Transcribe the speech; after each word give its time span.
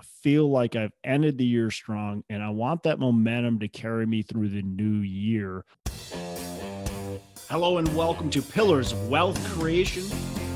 to 0.00 0.08
feel 0.22 0.50
like 0.50 0.76
I've 0.76 0.92
ended 1.04 1.38
the 1.38 1.44
year 1.44 1.70
strong, 1.70 2.24
and 2.28 2.42
I 2.42 2.50
want 2.50 2.82
that 2.84 2.98
momentum 2.98 3.58
to 3.60 3.68
carry 3.68 4.06
me 4.06 4.22
through 4.22 4.48
the 4.48 4.62
new 4.62 5.00
year. 5.00 5.64
Hello, 7.48 7.78
and 7.78 7.96
welcome 7.96 8.30
to 8.30 8.42
Pillars 8.42 8.92
of 8.92 9.08
Wealth 9.08 9.42
Creation, 9.52 10.04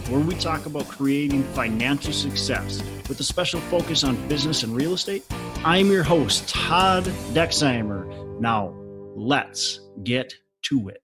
where 0.08 0.20
we 0.20 0.34
talk 0.36 0.66
about 0.66 0.86
creating 0.88 1.42
financial 1.54 2.12
success 2.12 2.82
with 3.08 3.18
a 3.20 3.24
special 3.24 3.60
focus 3.62 4.04
on 4.04 4.28
business 4.28 4.62
and 4.62 4.74
real 4.74 4.94
estate. 4.94 5.24
I'm 5.64 5.90
your 5.90 6.04
host, 6.04 6.48
Todd 6.48 7.04
Dexheimer. 7.32 8.40
Now, 8.40 8.74
let's 9.16 9.80
get 10.04 10.34
to 10.64 10.88
it. 10.88 11.02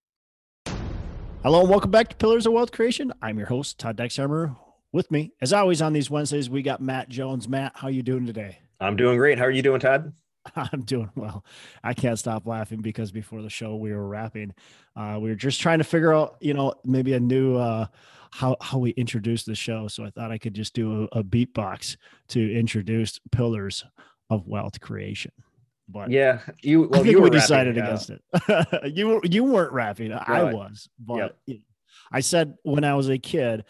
Hello, 1.43 1.61
and 1.61 1.71
welcome 1.71 1.91
back 1.91 2.09
to 2.11 2.17
Pillars 2.17 2.47
of 2.47 2.53
Wealth 2.53 2.73
Creation. 2.73 3.13
I'm 3.21 3.39
your 3.39 3.49
host, 3.49 3.79
Todd 3.79 3.97
Dexheimer. 3.97 4.57
With 4.93 5.11
me, 5.11 5.33
as 5.41 5.53
always, 5.53 5.81
on 5.81 5.93
these 5.93 6.11
Wednesdays, 6.11 6.51
we 6.51 6.63
got 6.63 6.81
Matt 6.81 7.09
Jones. 7.09 7.49
Matt, 7.49 7.73
how 7.77 7.89
you 7.89 8.03
doing 8.03 8.27
today? 8.27 8.59
I'm 8.81 8.97
doing 8.97 9.19
great. 9.19 9.39
How 9.39 9.45
are 9.45 9.51
you 9.51 9.63
doing, 9.63 9.79
Todd? 9.79 10.13
I'm 10.57 10.83
doing 10.83 11.11
well. 11.15 11.45
I 11.85 11.95
can't 11.95 12.19
stop 12.19 12.47
laughing 12.47 12.81
because 12.81 13.13
before 13.13 13.43
the 13.43 13.51
show 13.51 13.77
we 13.77 13.93
were 13.93 14.09
rapping. 14.09 14.53
Uh, 14.97 15.19
we 15.21 15.29
were 15.29 15.37
just 15.37 15.61
trying 15.61 15.79
to 15.79 15.85
figure 15.85 16.13
out, 16.13 16.37
you 16.41 16.55
know, 16.55 16.75
maybe 16.85 17.13
a 17.13 17.21
new 17.21 17.57
uh, 17.57 17.87
how 18.33 18.57
how 18.61 18.79
we 18.79 18.91
introduce 18.91 19.45
the 19.45 19.55
show. 19.55 19.87
So 19.87 20.05
I 20.05 20.11
thought 20.11 20.33
I 20.33 20.39
could 20.39 20.55
just 20.55 20.75
do 20.75 21.09
a, 21.13 21.21
a 21.21 21.25
beatbox 21.25 21.97
to 22.29 22.59
introduce 22.59 23.21
pillars 23.31 23.85
of 24.29 24.49
wealth 24.49 24.81
creation. 24.81 25.33
But 25.89 26.11
yeah, 26.11 26.41
you 26.63 26.83
well, 26.83 27.01
I 27.01 27.03
think 27.03 27.13
you 27.13 27.23
we 27.23 27.31
decided 27.31 27.77
rapping, 27.77 27.83
against 27.83 28.11
it. 28.11 28.93
you 28.97 29.21
you 29.25 29.45
weren't 29.45 29.73
rapping. 29.73 30.13
I 30.13 30.53
was, 30.53 30.89
but 30.99 31.37
I 32.11 32.21
said 32.21 32.55
when 32.63 32.85
I 32.85 32.95
was 32.95 33.09
a 33.09 33.19
kid 33.19 33.65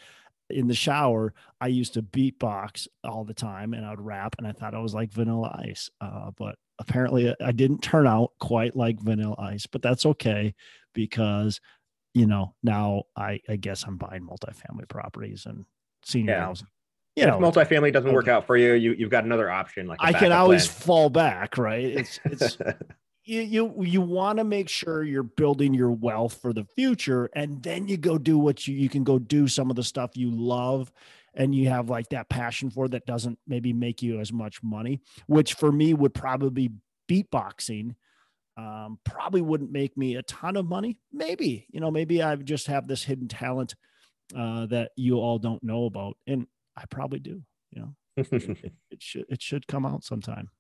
in 0.52 0.66
the 0.66 0.74
shower, 0.74 1.32
I 1.60 1.68
used 1.68 1.95
to 1.95 2.02
beatbox 2.02 2.88
all 3.04 3.24
the 3.24 3.34
time 3.34 3.74
and 3.74 3.84
I'd 3.86 4.00
rap 4.00 4.34
and 4.38 4.46
I 4.46 4.52
thought 4.52 4.74
I 4.74 4.80
was 4.80 4.95
like 4.95 5.12
vanilla 5.12 5.60
ice. 5.66 5.90
Uh, 6.00 6.30
but 6.36 6.56
apparently 6.78 7.34
I 7.42 7.52
didn't 7.52 7.82
turn 7.82 8.06
out 8.06 8.32
quite 8.40 8.74
like 8.76 9.01
vanilla 9.01 9.37
ice, 9.38 9.66
but 9.66 9.82
that's 9.82 10.06
okay 10.06 10.54
because 10.95 11.60
you 12.12 12.26
know, 12.26 12.54
now 12.65 13.04
I, 13.15 13.40
I 13.48 13.54
guess 13.54 13.84
I'm 13.84 13.96
buying 13.96 14.26
multifamily 14.26 14.88
properties 14.88 15.46
and 15.46 15.65
senior 16.04 16.32
Yeah. 16.32 16.40
housing. 16.46 16.66
You 17.16 17.24
If 17.24 17.28
know, 17.28 17.38
multifamily 17.38 17.93
doesn't 17.93 18.12
work 18.12 18.26
out 18.28 18.46
for 18.46 18.56
you, 18.56 18.73
you 18.74 18.93
you've 18.95 19.10
got 19.10 19.24
another 19.24 19.51
option. 19.51 19.87
Like 19.87 19.98
I 20.01 20.12
can 20.12 20.32
always 20.32 20.66
plan. 20.66 20.80
fall 20.80 21.10
back, 21.10 21.59
right? 21.59 21.84
It's 21.84 22.18
it's 22.24 22.56
you 23.30 23.42
you, 23.42 23.84
you 23.84 24.00
want 24.00 24.38
to 24.38 24.45
make 24.45 24.68
sure 24.68 25.02
you're 25.02 25.23
building 25.23 25.73
your 25.73 25.90
wealth 25.90 26.38
for 26.40 26.52
the 26.52 26.64
future 26.64 27.30
and 27.34 27.62
then 27.62 27.87
you 27.88 27.96
go 27.96 28.18
do 28.18 28.38
what 28.38 28.66
you 28.66 28.74
you 28.74 28.88
can 28.88 29.04
go 29.04 29.18
do 29.18 29.46
some 29.46 29.70
of 29.70 29.76
the 29.76 29.82
stuff 29.82 30.16
you 30.16 30.30
love 30.30 30.92
and 31.34 31.54
you 31.54 31.68
have 31.68 31.88
like 31.88 32.09
that 32.09 32.28
passion 32.28 32.70
for 32.70 32.88
that 32.88 33.06
doesn't 33.06 33.38
maybe 33.46 33.72
make 33.72 34.02
you 34.02 34.18
as 34.18 34.32
much 34.32 34.62
money 34.62 35.00
which 35.26 35.54
for 35.54 35.70
me 35.70 35.95
would 35.95 36.12
probably 36.12 36.68
be 36.68 37.24
beatboxing 37.24 37.95
um, 38.56 38.98
probably 39.04 39.40
wouldn't 39.40 39.70
make 39.70 39.96
me 39.96 40.16
a 40.16 40.22
ton 40.22 40.56
of 40.56 40.66
money. 40.66 40.98
Maybe 41.12 41.66
you 41.70 41.80
know 41.80 41.90
maybe 41.90 42.22
i 42.22 42.34
just 42.37 42.66
have 42.66 42.87
this 42.87 43.04
hidden 43.04 43.28
talent 43.28 43.74
uh, 44.37 44.66
that 44.66 44.90
you 44.96 45.16
all 45.16 45.38
don't 45.38 45.62
know 45.62 45.87
about 45.87 46.16
and 46.26 46.46
i 46.76 46.84
probably 46.90 47.20
do 47.20 47.42
you 47.70 47.82
know? 47.82 47.94
It, 48.16 48.32
it 48.32 48.72
should 49.00 49.24
it 49.28 49.42
should 49.42 49.66
come 49.66 49.87
out 49.87 50.04
sometime 50.04 50.50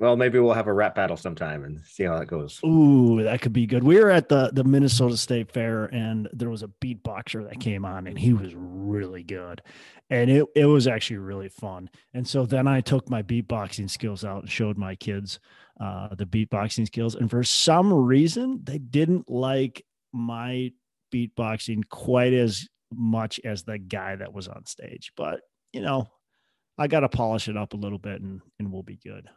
well, 0.00 0.16
maybe 0.16 0.38
we'll 0.38 0.52
have 0.52 0.68
a 0.68 0.72
rap 0.72 0.94
battle 0.94 1.16
sometime 1.16 1.64
and 1.64 1.80
see 1.84 2.04
how 2.04 2.18
that 2.18 2.26
goes. 2.26 2.60
Ooh, 2.64 3.20
that 3.24 3.40
could 3.40 3.52
be 3.52 3.66
good. 3.66 3.82
We 3.82 3.98
were 3.98 4.10
at 4.10 4.28
the 4.28 4.50
the 4.52 4.62
Minnesota 4.62 5.16
State 5.16 5.50
Fair, 5.50 5.86
and 5.86 6.28
there 6.32 6.50
was 6.50 6.62
a 6.62 6.68
beatboxer 6.68 7.48
that 7.48 7.60
came 7.60 7.84
on, 7.84 8.06
and 8.06 8.16
he 8.16 8.32
was 8.32 8.54
really 8.54 9.24
good, 9.24 9.60
and 10.08 10.30
it 10.30 10.46
it 10.54 10.66
was 10.66 10.86
actually 10.86 11.18
really 11.18 11.48
fun. 11.48 11.90
And 12.14 12.26
so 12.26 12.46
then 12.46 12.68
I 12.68 12.80
took 12.80 13.10
my 13.10 13.22
beatboxing 13.22 13.90
skills 13.90 14.24
out 14.24 14.42
and 14.42 14.50
showed 14.50 14.78
my 14.78 14.94
kids 14.94 15.40
uh, 15.80 16.14
the 16.14 16.26
beatboxing 16.26 16.86
skills, 16.86 17.16
and 17.16 17.28
for 17.28 17.42
some 17.42 17.92
reason 17.92 18.60
they 18.62 18.78
didn't 18.78 19.28
like 19.28 19.84
my 20.12 20.70
beatboxing 21.12 21.88
quite 21.88 22.34
as 22.34 22.68
much 22.94 23.40
as 23.44 23.64
the 23.64 23.78
guy 23.78 24.14
that 24.14 24.32
was 24.32 24.46
on 24.46 24.64
stage. 24.64 25.12
But 25.16 25.40
you 25.72 25.80
know, 25.80 26.08
I 26.78 26.86
got 26.86 27.00
to 27.00 27.08
polish 27.08 27.48
it 27.48 27.56
up 27.56 27.74
a 27.74 27.78
little 27.78 27.98
bit, 27.98 28.20
and 28.20 28.40
and 28.60 28.72
we'll 28.72 28.84
be 28.84 29.00
good. 29.02 29.28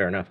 Fair 0.00 0.08
enough. 0.08 0.30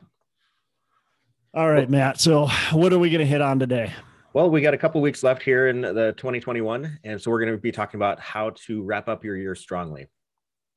All 1.53 1.69
right, 1.69 1.87
Matt. 1.87 2.19
So 2.19 2.47
what 2.71 2.91
are 2.91 2.97
we 2.97 3.11
going 3.11 3.19
to 3.19 3.25
hit 3.27 3.39
on 3.39 3.59
today? 3.59 3.93
Well, 4.33 4.49
we 4.49 4.61
got 4.61 4.73
a 4.73 4.79
couple 4.79 4.99
weeks 4.99 5.21
left 5.21 5.43
here 5.43 5.67
in 5.67 5.81
the 5.81 6.15
2021, 6.17 6.97
and 7.03 7.21
so 7.21 7.29
we're 7.29 7.39
going 7.39 7.51
to 7.51 7.57
be 7.59 7.71
talking 7.71 7.99
about 7.99 8.19
how 8.19 8.49
to 8.65 8.81
wrap 8.81 9.07
up 9.07 9.23
your 9.23 9.37
year 9.37 9.53
strongly. 9.53 10.07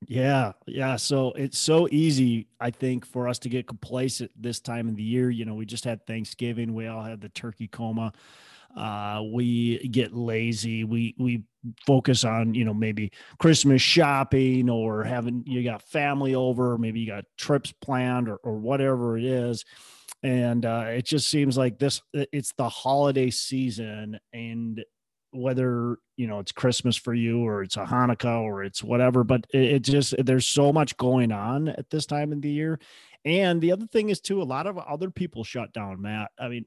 Yeah, 0.06 0.52
yeah. 0.66 0.96
So 0.96 1.32
it's 1.32 1.56
so 1.56 1.88
easy, 1.90 2.48
I 2.60 2.70
think, 2.70 3.06
for 3.06 3.28
us 3.28 3.38
to 3.38 3.48
get 3.48 3.66
complacent 3.66 4.30
this 4.36 4.60
time 4.60 4.88
of 4.88 4.96
the 4.96 5.02
year. 5.02 5.30
You 5.30 5.46
know, 5.46 5.54
we 5.54 5.64
just 5.64 5.86
had 5.86 6.06
Thanksgiving. 6.06 6.74
We 6.74 6.86
all 6.86 7.02
had 7.02 7.22
the 7.22 7.30
turkey 7.30 7.68
coma. 7.68 8.12
Uh, 8.76 9.22
we 9.32 9.86
get 9.88 10.14
lazy. 10.14 10.84
We 10.84 11.14
we 11.18 11.44
focus 11.86 12.24
on 12.24 12.54
you 12.54 12.64
know 12.64 12.74
maybe 12.74 13.12
Christmas 13.38 13.82
shopping 13.82 14.70
or 14.70 15.04
having 15.04 15.44
you 15.46 15.62
got 15.62 15.82
family 15.82 16.34
over, 16.34 16.78
maybe 16.78 17.00
you 17.00 17.06
got 17.06 17.24
trips 17.36 17.72
planned 17.72 18.28
or 18.28 18.36
or 18.36 18.56
whatever 18.58 19.18
it 19.18 19.24
is. 19.24 19.64
And 20.22 20.64
uh, 20.64 20.86
it 20.88 21.04
just 21.04 21.28
seems 21.28 21.58
like 21.58 21.78
this. 21.78 22.00
It's 22.12 22.52
the 22.56 22.68
holiday 22.68 23.30
season, 23.30 24.18
and 24.32 24.82
whether 25.32 25.96
you 26.16 26.26
know 26.26 26.38
it's 26.38 26.52
christmas 26.52 26.94
for 26.94 27.14
you 27.14 27.40
or 27.40 27.62
it's 27.62 27.76
a 27.76 27.84
hanukkah 27.84 28.42
or 28.42 28.62
it's 28.62 28.84
whatever 28.84 29.24
but 29.24 29.46
it, 29.52 29.62
it 29.62 29.82
just 29.82 30.14
there's 30.18 30.46
so 30.46 30.72
much 30.72 30.96
going 30.98 31.32
on 31.32 31.68
at 31.68 31.88
this 31.90 32.04
time 32.04 32.32
of 32.32 32.42
the 32.42 32.50
year 32.50 32.78
and 33.24 33.60
the 33.60 33.72
other 33.72 33.86
thing 33.86 34.10
is 34.10 34.20
too 34.20 34.42
a 34.42 34.44
lot 34.44 34.66
of 34.66 34.76
other 34.78 35.10
people 35.10 35.42
shut 35.42 35.72
down 35.72 36.00
matt 36.00 36.30
i 36.38 36.48
mean 36.48 36.66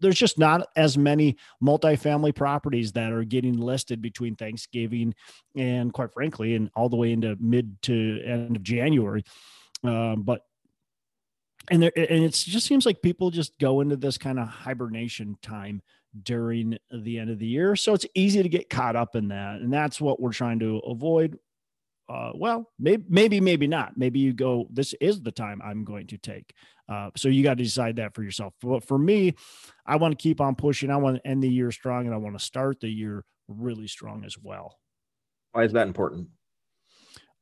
there's 0.00 0.18
just 0.18 0.38
not 0.38 0.68
as 0.76 0.96
many 0.96 1.36
multifamily 1.62 2.34
properties 2.34 2.92
that 2.92 3.12
are 3.12 3.24
getting 3.24 3.58
listed 3.58 4.00
between 4.00 4.36
thanksgiving 4.36 5.14
and 5.56 5.92
quite 5.92 6.12
frankly 6.12 6.54
and 6.54 6.70
all 6.74 6.88
the 6.88 6.96
way 6.96 7.12
into 7.12 7.36
mid 7.40 7.80
to 7.82 8.22
end 8.24 8.56
of 8.56 8.62
january 8.62 9.24
um, 9.84 10.22
but 10.22 10.42
and 11.70 11.82
there 11.82 11.92
and 11.96 12.24
it 12.24 12.32
just 12.32 12.66
seems 12.66 12.86
like 12.86 13.02
people 13.02 13.30
just 13.30 13.58
go 13.58 13.80
into 13.80 13.96
this 13.96 14.16
kind 14.16 14.38
of 14.38 14.48
hibernation 14.48 15.36
time 15.42 15.82
during 16.22 16.78
the 16.90 17.18
end 17.18 17.30
of 17.30 17.38
the 17.38 17.46
year. 17.46 17.76
So 17.76 17.94
it's 17.94 18.06
easy 18.14 18.42
to 18.42 18.48
get 18.48 18.70
caught 18.70 18.96
up 18.96 19.16
in 19.16 19.28
that. 19.28 19.60
And 19.60 19.72
that's 19.72 20.00
what 20.00 20.20
we're 20.20 20.32
trying 20.32 20.58
to 20.60 20.78
avoid. 20.78 21.38
Uh, 22.08 22.32
well, 22.34 22.70
maybe, 22.78 23.04
maybe, 23.08 23.40
maybe 23.40 23.66
not. 23.66 23.96
Maybe 23.96 24.18
you 24.18 24.32
go, 24.32 24.66
this 24.70 24.94
is 25.00 25.20
the 25.20 25.32
time 25.32 25.60
I'm 25.62 25.84
going 25.84 26.06
to 26.08 26.18
take. 26.18 26.54
Uh, 26.88 27.10
so 27.16 27.28
you 27.28 27.42
got 27.42 27.58
to 27.58 27.64
decide 27.64 27.96
that 27.96 28.14
for 28.14 28.22
yourself. 28.22 28.54
But 28.62 28.82
for 28.84 28.98
me, 28.98 29.34
I 29.84 29.96
want 29.96 30.18
to 30.18 30.22
keep 30.22 30.40
on 30.40 30.54
pushing. 30.54 30.90
I 30.90 30.96
want 30.96 31.16
to 31.16 31.26
end 31.26 31.42
the 31.42 31.50
year 31.50 31.70
strong 31.70 32.06
and 32.06 32.14
I 32.14 32.18
want 32.18 32.38
to 32.38 32.44
start 32.44 32.80
the 32.80 32.88
year 32.88 33.24
really 33.46 33.88
strong 33.88 34.24
as 34.24 34.38
well. 34.38 34.78
Why 35.52 35.64
is 35.64 35.72
that 35.72 35.86
important? 35.86 36.28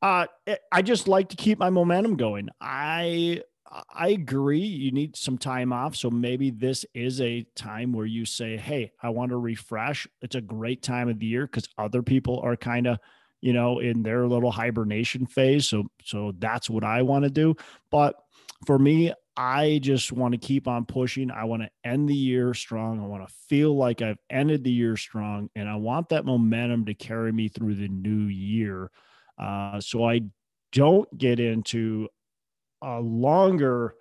Uh, 0.02 0.26
I 0.70 0.82
just 0.82 1.08
like 1.08 1.30
to 1.30 1.36
keep 1.36 1.58
my 1.58 1.70
momentum 1.70 2.16
going. 2.16 2.48
I 2.60 3.42
I 3.90 4.08
agree. 4.08 4.60
You 4.60 4.92
need 4.92 5.16
some 5.16 5.38
time 5.38 5.72
off. 5.72 5.96
So 5.96 6.10
maybe 6.10 6.50
this 6.50 6.84
is 6.94 7.20
a 7.20 7.44
time 7.56 7.92
where 7.92 8.06
you 8.06 8.24
say, 8.24 8.56
Hey, 8.56 8.92
I 9.02 9.10
want 9.10 9.30
to 9.30 9.36
refresh. 9.36 10.06
It's 10.22 10.36
a 10.36 10.40
great 10.40 10.82
time 10.82 11.08
of 11.08 11.18
the 11.18 11.26
year 11.26 11.46
because 11.46 11.68
other 11.76 12.02
people 12.02 12.40
are 12.40 12.56
kind 12.56 12.86
of, 12.86 12.98
you 13.40 13.52
know, 13.52 13.80
in 13.80 14.02
their 14.02 14.26
little 14.26 14.52
hibernation 14.52 15.26
phase. 15.26 15.68
So, 15.68 15.88
so 16.04 16.32
that's 16.38 16.70
what 16.70 16.84
I 16.84 17.02
want 17.02 17.24
to 17.24 17.30
do. 17.30 17.56
But 17.90 18.16
for 18.66 18.78
me, 18.78 19.12
I 19.36 19.80
just 19.82 20.12
want 20.12 20.32
to 20.32 20.38
keep 20.38 20.66
on 20.66 20.86
pushing. 20.86 21.30
I 21.30 21.44
want 21.44 21.62
to 21.62 21.70
end 21.84 22.08
the 22.08 22.14
year 22.14 22.54
strong. 22.54 23.00
I 23.00 23.06
want 23.06 23.28
to 23.28 23.34
feel 23.48 23.76
like 23.76 24.00
I've 24.00 24.18
ended 24.30 24.64
the 24.64 24.70
year 24.70 24.96
strong 24.96 25.50
and 25.54 25.68
I 25.68 25.76
want 25.76 26.08
that 26.08 26.24
momentum 26.24 26.86
to 26.86 26.94
carry 26.94 27.32
me 27.32 27.48
through 27.48 27.74
the 27.74 27.88
new 27.88 28.26
year. 28.26 28.90
Uh, 29.38 29.80
so 29.80 30.08
I 30.08 30.22
don't 30.72 31.06
get 31.16 31.38
into 31.38 32.08
a 32.82 33.00
longer 33.00 33.94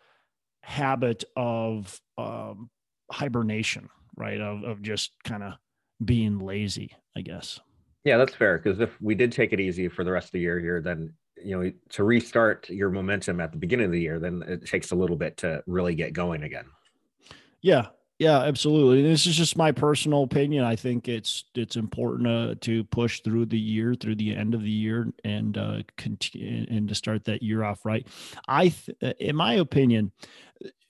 habit 0.64 1.26
of 1.36 2.00
um, 2.18 2.70
hibernation, 3.12 3.90
right? 4.16 4.40
Of, 4.40 4.64
of 4.64 4.82
just 4.82 5.12
kind 5.24 5.44
of 5.44 5.54
being 6.04 6.40
lazy, 6.40 6.96
I 7.16 7.22
guess. 7.22 7.60
Yeah, 8.06 8.18
that's 8.18 8.36
fair. 8.36 8.58
Because 8.58 8.80
if 8.80 9.00
we 9.02 9.16
did 9.16 9.32
take 9.32 9.52
it 9.52 9.60
easy 9.60 9.90
for 9.90 10.04
the 10.04 10.12
rest 10.12 10.28
of 10.28 10.32
the 10.34 10.40
year 10.40 10.60
here, 10.60 10.82
then 10.82 11.14
you 11.46 11.58
know 11.58 11.72
to 11.90 12.04
restart 12.04 12.70
your 12.70 12.90
momentum 12.90 13.40
at 13.40 13.52
the 13.52 13.58
beginning 13.58 13.86
of 13.86 13.92
the 13.92 14.02
year, 14.02 14.20
then 14.20 14.44
it 14.48 14.66
takes 14.66 14.92
a 14.92 14.96
little 14.96 15.16
bit 15.16 15.38
to 15.38 15.64
really 15.68 15.96
get 15.96 16.14
going 16.14 16.44
again. 16.44 16.66
Yeah, 17.62 17.88
yeah, 18.18 18.44
absolutely. 18.44 19.04
And 19.04 19.12
this 19.12 19.28
is 19.28 19.36
just 19.36 19.58
my 19.58 19.74
personal 19.74 20.24
opinion. 20.24 20.64
I 20.64 20.78
think 20.78 21.10
it's 21.10 21.46
it's 21.54 21.76
important 21.76 22.28
uh, 22.28 22.56
to 22.62 22.84
push 22.86 23.22
through 23.22 23.48
the 23.48 23.60
year, 23.60 23.94
through 23.94 24.16
the 24.16 24.34
end 24.34 24.54
of 24.54 24.62
the 24.62 24.70
year, 24.70 25.12
and 25.26 25.58
uh, 25.58 25.80
continue 25.98 26.66
and 26.70 26.88
to 26.88 26.96
start 26.96 27.26
that 27.26 27.44
year 27.44 27.64
off 27.64 27.84
right. 27.84 28.08
I, 28.48 28.70
th- 28.70 29.18
in 29.20 29.36
my 29.36 29.56
opinion, 29.56 30.14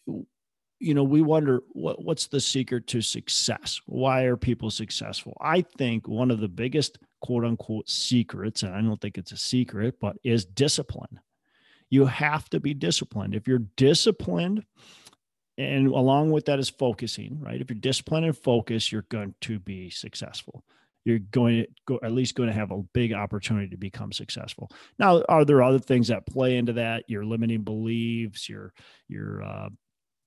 you 0.06 0.94
know, 0.94 1.04
we 1.04 1.24
wonder 1.24 1.64
what 1.70 2.04
what's 2.04 2.28
the 2.28 2.40
secret 2.40 2.86
to 2.88 3.02
success? 3.02 3.82
Why 3.88 4.24
are 4.24 4.38
people 4.38 4.70
successful? 4.70 5.36
I 5.42 5.62
think 5.62 6.08
one 6.08 6.30
of 6.30 6.40
the 6.40 6.48
biggest 6.48 7.00
quote 7.26 7.46
unquote 7.46 7.90
secrets, 7.90 8.64
and 8.64 8.74
I 8.74 8.82
don't 8.82 9.00
think 9.00 9.18
it's 9.18 9.32
a 9.32 9.38
secret, 9.38 9.96
but 10.00 10.18
is 10.24 10.46
discipline 10.46 11.20
you 11.90 12.06
have 12.06 12.50
to 12.50 12.60
be 12.60 12.74
disciplined. 12.74 13.36
If 13.36 13.48
you're 13.48 13.64
disciplined, 13.78 14.66
and 15.58 15.88
along 15.88 16.32
with 16.32 16.46
that 16.46 16.60
is 16.60 16.70
focusing, 16.70 17.40
right? 17.40 17.62
If 17.62 17.70
you're 17.70 17.80
disciplined 17.80 18.26
and 18.26 18.38
focused, 18.38 18.92
you're 18.92 19.06
going 19.10 19.34
to 19.42 19.60
be 19.60 19.90
successful. 19.90 20.64
You're 21.06 21.20
going 21.20 21.64
to 21.64 21.68
go 21.88 22.00
at 22.04 22.12
least 22.12 22.36
going 22.36 22.50
to 22.50 22.56
have 22.56 22.72
a 22.72 22.82
big 22.94 23.14
opportunity 23.14 23.70
to 23.70 23.78
become 23.78 24.12
successful. 24.12 24.72
Now, 24.98 25.24
are 25.30 25.46
there 25.46 25.62
other 25.62 25.80
things 25.80 26.08
that 26.08 26.26
play 26.26 26.58
into 26.58 26.74
that? 26.74 27.06
Your 27.08 27.24
limiting 27.24 27.62
beliefs, 27.62 28.50
your 28.50 28.74
your 29.08 29.44
uh, 29.44 29.70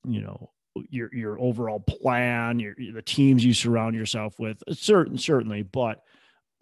you 0.06 0.20
know 0.20 0.52
your 0.88 1.12
your 1.12 1.40
overall 1.40 1.80
plan, 1.80 2.60
your 2.60 2.74
the 2.94 3.02
teams 3.02 3.44
you 3.44 3.52
surround 3.52 3.96
yourself 3.96 4.38
with. 4.38 4.62
Certain 4.72 5.18
certainly, 5.18 5.62
but 5.62 6.00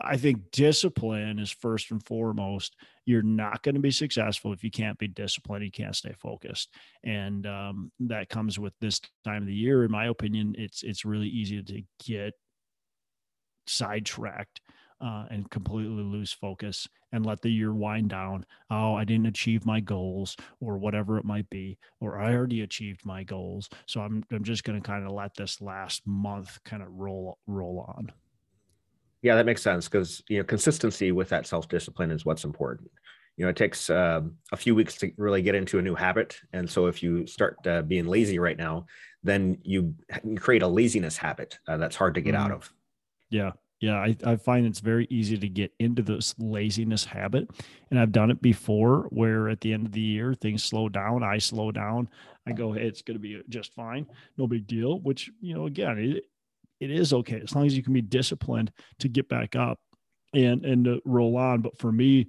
I 0.00 0.16
think 0.16 0.50
discipline 0.50 1.38
is 1.38 1.50
first 1.50 1.90
and 1.90 2.04
foremost. 2.04 2.76
You're 3.06 3.22
not 3.22 3.62
going 3.62 3.76
to 3.76 3.80
be 3.80 3.90
successful 3.90 4.52
if 4.52 4.62
you 4.62 4.70
can't 4.70 4.98
be 4.98 5.08
disciplined. 5.08 5.64
You 5.64 5.70
can't 5.70 5.96
stay 5.96 6.14
focused, 6.18 6.74
and 7.02 7.46
um, 7.46 7.90
that 8.00 8.28
comes 8.28 8.58
with 8.58 8.74
this 8.80 9.00
time 9.24 9.42
of 9.42 9.48
the 9.48 9.54
year. 9.54 9.84
In 9.84 9.90
my 9.90 10.06
opinion, 10.06 10.54
it's 10.58 10.82
it's 10.82 11.04
really 11.04 11.28
easy 11.28 11.62
to 11.62 11.82
get 12.04 12.34
sidetracked 13.66 14.60
uh, 15.00 15.26
and 15.30 15.50
completely 15.50 16.02
lose 16.02 16.32
focus 16.32 16.88
and 17.12 17.24
let 17.24 17.40
the 17.42 17.50
year 17.50 17.72
wind 17.72 18.10
down. 18.10 18.44
Oh, 18.70 18.94
I 18.94 19.04
didn't 19.04 19.26
achieve 19.26 19.66
my 19.66 19.80
goals 19.80 20.36
or 20.60 20.78
whatever 20.78 21.18
it 21.18 21.24
might 21.24 21.48
be, 21.50 21.78
or 22.00 22.18
I 22.18 22.34
already 22.34 22.62
achieved 22.62 23.04
my 23.04 23.22
goals. 23.22 23.68
So 23.86 24.00
I'm 24.00 24.24
I'm 24.30 24.44
just 24.44 24.64
going 24.64 24.80
to 24.80 24.86
kind 24.86 25.04
of 25.04 25.12
let 25.12 25.34
this 25.34 25.60
last 25.60 26.06
month 26.06 26.58
kind 26.64 26.82
of 26.82 26.88
roll 26.92 27.38
roll 27.46 27.86
on. 27.96 28.12
Yeah, 29.26 29.34
that 29.34 29.44
makes 29.44 29.60
sense 29.60 29.88
because 29.88 30.22
you 30.28 30.38
know 30.38 30.44
consistency 30.44 31.10
with 31.10 31.28
that 31.30 31.48
self 31.48 31.68
discipline 31.68 32.12
is 32.12 32.24
what's 32.24 32.44
important. 32.44 32.88
You 33.36 33.44
know, 33.44 33.48
it 33.48 33.56
takes 33.56 33.90
uh, 33.90 34.20
a 34.52 34.56
few 34.56 34.76
weeks 34.76 34.94
to 34.98 35.10
really 35.16 35.42
get 35.42 35.56
into 35.56 35.80
a 35.80 35.82
new 35.82 35.96
habit, 35.96 36.38
and 36.52 36.70
so 36.70 36.86
if 36.86 37.02
you 37.02 37.26
start 37.26 37.56
uh, 37.66 37.82
being 37.82 38.06
lazy 38.06 38.38
right 38.38 38.56
now, 38.56 38.86
then 39.24 39.58
you, 39.64 39.96
you 40.22 40.38
create 40.38 40.62
a 40.62 40.68
laziness 40.68 41.16
habit 41.16 41.58
uh, 41.66 41.76
that's 41.76 41.96
hard 41.96 42.14
to 42.14 42.20
get 42.20 42.36
mm. 42.36 42.38
out 42.38 42.52
of. 42.52 42.72
Yeah, 43.28 43.50
yeah, 43.80 43.96
I, 43.96 44.16
I 44.24 44.36
find 44.36 44.64
it's 44.64 44.78
very 44.78 45.08
easy 45.10 45.36
to 45.36 45.48
get 45.48 45.72
into 45.80 46.02
this 46.02 46.32
laziness 46.38 47.04
habit. 47.04 47.50
And 47.90 47.98
I've 47.98 48.12
done 48.12 48.30
it 48.30 48.40
before 48.40 49.08
where 49.10 49.48
at 49.48 49.60
the 49.60 49.72
end 49.72 49.86
of 49.86 49.92
the 49.92 50.00
year, 50.00 50.34
things 50.34 50.62
slow 50.62 50.88
down. 50.88 51.24
I 51.24 51.38
slow 51.38 51.72
down. 51.72 52.08
I 52.46 52.52
go, 52.52 52.72
hey, 52.72 52.86
it's 52.86 53.02
going 53.02 53.16
to 53.16 53.20
be 53.20 53.42
just 53.48 53.74
fine. 53.74 54.06
No 54.38 54.46
big 54.46 54.68
deal, 54.68 55.00
which, 55.00 55.32
you 55.40 55.52
know, 55.52 55.66
again, 55.66 55.98
it, 55.98 56.24
it 56.80 56.90
is 56.90 57.12
okay 57.12 57.40
as 57.42 57.54
long 57.54 57.66
as 57.66 57.76
you 57.76 57.82
can 57.82 57.92
be 57.92 58.02
disciplined 58.02 58.72
to 59.00 59.08
get 59.08 59.28
back 59.28 59.56
up 59.56 59.78
and 60.34 60.64
and 60.64 60.84
to 60.84 61.00
roll 61.04 61.36
on. 61.36 61.62
But 61.62 61.78
for 61.78 61.90
me, 61.90 62.28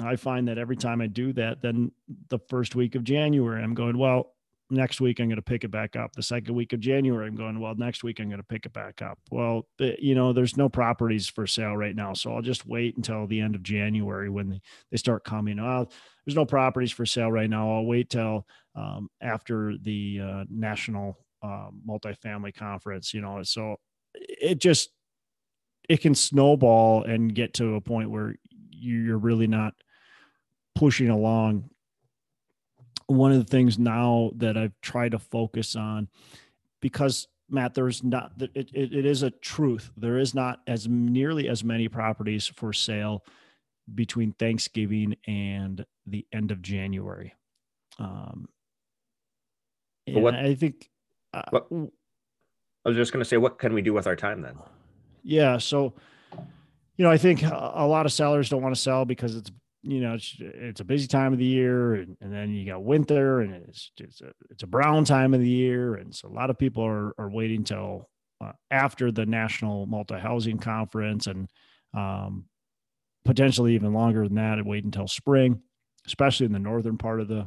I 0.00 0.16
find 0.16 0.48
that 0.48 0.58
every 0.58 0.76
time 0.76 1.00
I 1.00 1.06
do 1.06 1.32
that, 1.34 1.62
then 1.62 1.92
the 2.28 2.38
first 2.48 2.74
week 2.74 2.94
of 2.94 3.04
January, 3.04 3.62
I'm 3.62 3.74
going, 3.74 3.98
well, 3.98 4.34
next 4.70 5.00
week 5.00 5.18
I'm 5.18 5.28
going 5.28 5.36
to 5.36 5.42
pick 5.42 5.64
it 5.64 5.70
back 5.70 5.96
up. 5.96 6.12
The 6.14 6.22
second 6.22 6.54
week 6.54 6.72
of 6.72 6.80
January, 6.80 7.26
I'm 7.26 7.34
going, 7.34 7.58
well, 7.58 7.74
next 7.74 8.04
week 8.04 8.20
I'm 8.20 8.28
going 8.28 8.40
to 8.40 8.46
pick 8.46 8.66
it 8.66 8.72
back 8.72 9.02
up. 9.02 9.18
Well, 9.30 9.66
you 9.78 10.14
know, 10.14 10.32
there's 10.32 10.56
no 10.56 10.68
properties 10.68 11.28
for 11.28 11.46
sale 11.46 11.76
right 11.76 11.96
now. 11.96 12.12
So 12.12 12.34
I'll 12.34 12.42
just 12.42 12.66
wait 12.66 12.96
until 12.96 13.26
the 13.26 13.40
end 13.40 13.54
of 13.54 13.62
January 13.62 14.28
when 14.28 14.50
they, 14.50 14.60
they 14.90 14.96
start 14.96 15.24
coming. 15.24 15.58
Oh, 15.58 15.86
there's 16.24 16.36
no 16.36 16.44
properties 16.44 16.92
for 16.92 17.06
sale 17.06 17.32
right 17.32 17.48
now. 17.48 17.72
I'll 17.72 17.86
wait 17.86 18.10
till 18.10 18.46
um, 18.74 19.08
after 19.20 19.74
the 19.80 20.20
uh, 20.22 20.44
national 20.50 21.18
uh, 21.42 21.68
multifamily 21.88 22.54
conference, 22.54 23.14
you 23.14 23.20
know, 23.20 23.42
so 23.42 23.76
it 24.20 24.60
just, 24.60 24.90
it 25.88 26.00
can 26.00 26.14
snowball 26.14 27.04
and 27.04 27.34
get 27.34 27.54
to 27.54 27.74
a 27.76 27.80
point 27.80 28.10
where 28.10 28.34
you're 28.70 29.18
really 29.18 29.46
not 29.46 29.74
pushing 30.74 31.08
along 31.08 31.70
one 33.06 33.32
of 33.32 33.38
the 33.38 33.50
things 33.50 33.78
now 33.78 34.30
that 34.36 34.56
I've 34.56 34.78
tried 34.82 35.12
to 35.12 35.18
focus 35.18 35.74
on 35.74 36.08
because 36.80 37.26
Matt, 37.50 37.74
there's 37.74 38.04
not 38.04 38.32
it, 38.38 38.70
it, 38.74 38.92
it 38.92 39.06
is 39.06 39.22
a 39.22 39.30
truth. 39.30 39.90
There 39.96 40.18
is 40.18 40.34
not 40.34 40.60
as 40.66 40.86
nearly 40.86 41.48
as 41.48 41.64
many 41.64 41.88
properties 41.88 42.46
for 42.46 42.72
sale 42.72 43.24
between 43.94 44.32
Thanksgiving 44.32 45.16
and 45.26 45.84
the 46.06 46.26
end 46.32 46.50
of 46.50 46.60
January. 46.60 47.34
Um, 47.98 48.48
what, 50.06 50.34
I 50.34 50.54
think. 50.54 50.90
Uh, 51.32 51.42
what, 51.50 51.66
I 52.88 52.90
was 52.90 52.96
just 52.96 53.12
going 53.12 53.22
to 53.22 53.28
say, 53.28 53.36
what 53.36 53.58
can 53.58 53.74
we 53.74 53.82
do 53.82 53.92
with 53.92 54.06
our 54.06 54.16
time 54.16 54.40
then? 54.40 54.54
Yeah. 55.22 55.58
So, 55.58 55.92
you 56.96 57.04
know, 57.04 57.10
I 57.10 57.18
think 57.18 57.42
a 57.42 57.86
lot 57.86 58.06
of 58.06 58.12
sellers 58.14 58.48
don't 58.48 58.62
want 58.62 58.74
to 58.74 58.80
sell 58.80 59.04
because 59.04 59.36
it's 59.36 59.50
you 59.82 60.00
know, 60.00 60.14
it's, 60.14 60.36
it's 60.40 60.80
a 60.80 60.84
busy 60.84 61.06
time 61.06 61.34
of 61.34 61.38
the 61.38 61.44
year, 61.44 61.94
and, 61.94 62.16
and 62.22 62.32
then 62.32 62.50
you 62.50 62.66
got 62.66 62.82
winter, 62.82 63.40
and 63.40 63.54
it's 63.68 63.92
it's 63.98 64.22
a, 64.22 64.32
it's 64.50 64.62
a 64.62 64.66
brown 64.66 65.04
time 65.04 65.34
of 65.34 65.40
the 65.40 65.48
year, 65.48 65.96
and 65.96 66.14
so 66.14 66.28
a 66.28 66.32
lot 66.32 66.50
of 66.50 66.58
people 66.58 66.82
are 66.82 67.14
are 67.16 67.30
waiting 67.30 67.62
till 67.62 68.08
uh, 68.42 68.52
after 68.70 69.12
the 69.12 69.26
national 69.26 69.86
multi 69.86 70.18
housing 70.18 70.58
conference, 70.58 71.28
and 71.28 71.48
um, 71.94 72.46
potentially 73.24 73.74
even 73.74 73.92
longer 73.92 74.26
than 74.26 74.36
that, 74.36 74.58
and 74.58 74.66
wait 74.66 74.84
until 74.84 75.06
spring, 75.06 75.62
especially 76.06 76.46
in 76.46 76.52
the 76.52 76.58
northern 76.58 76.98
part 76.98 77.20
of 77.20 77.28
the 77.28 77.46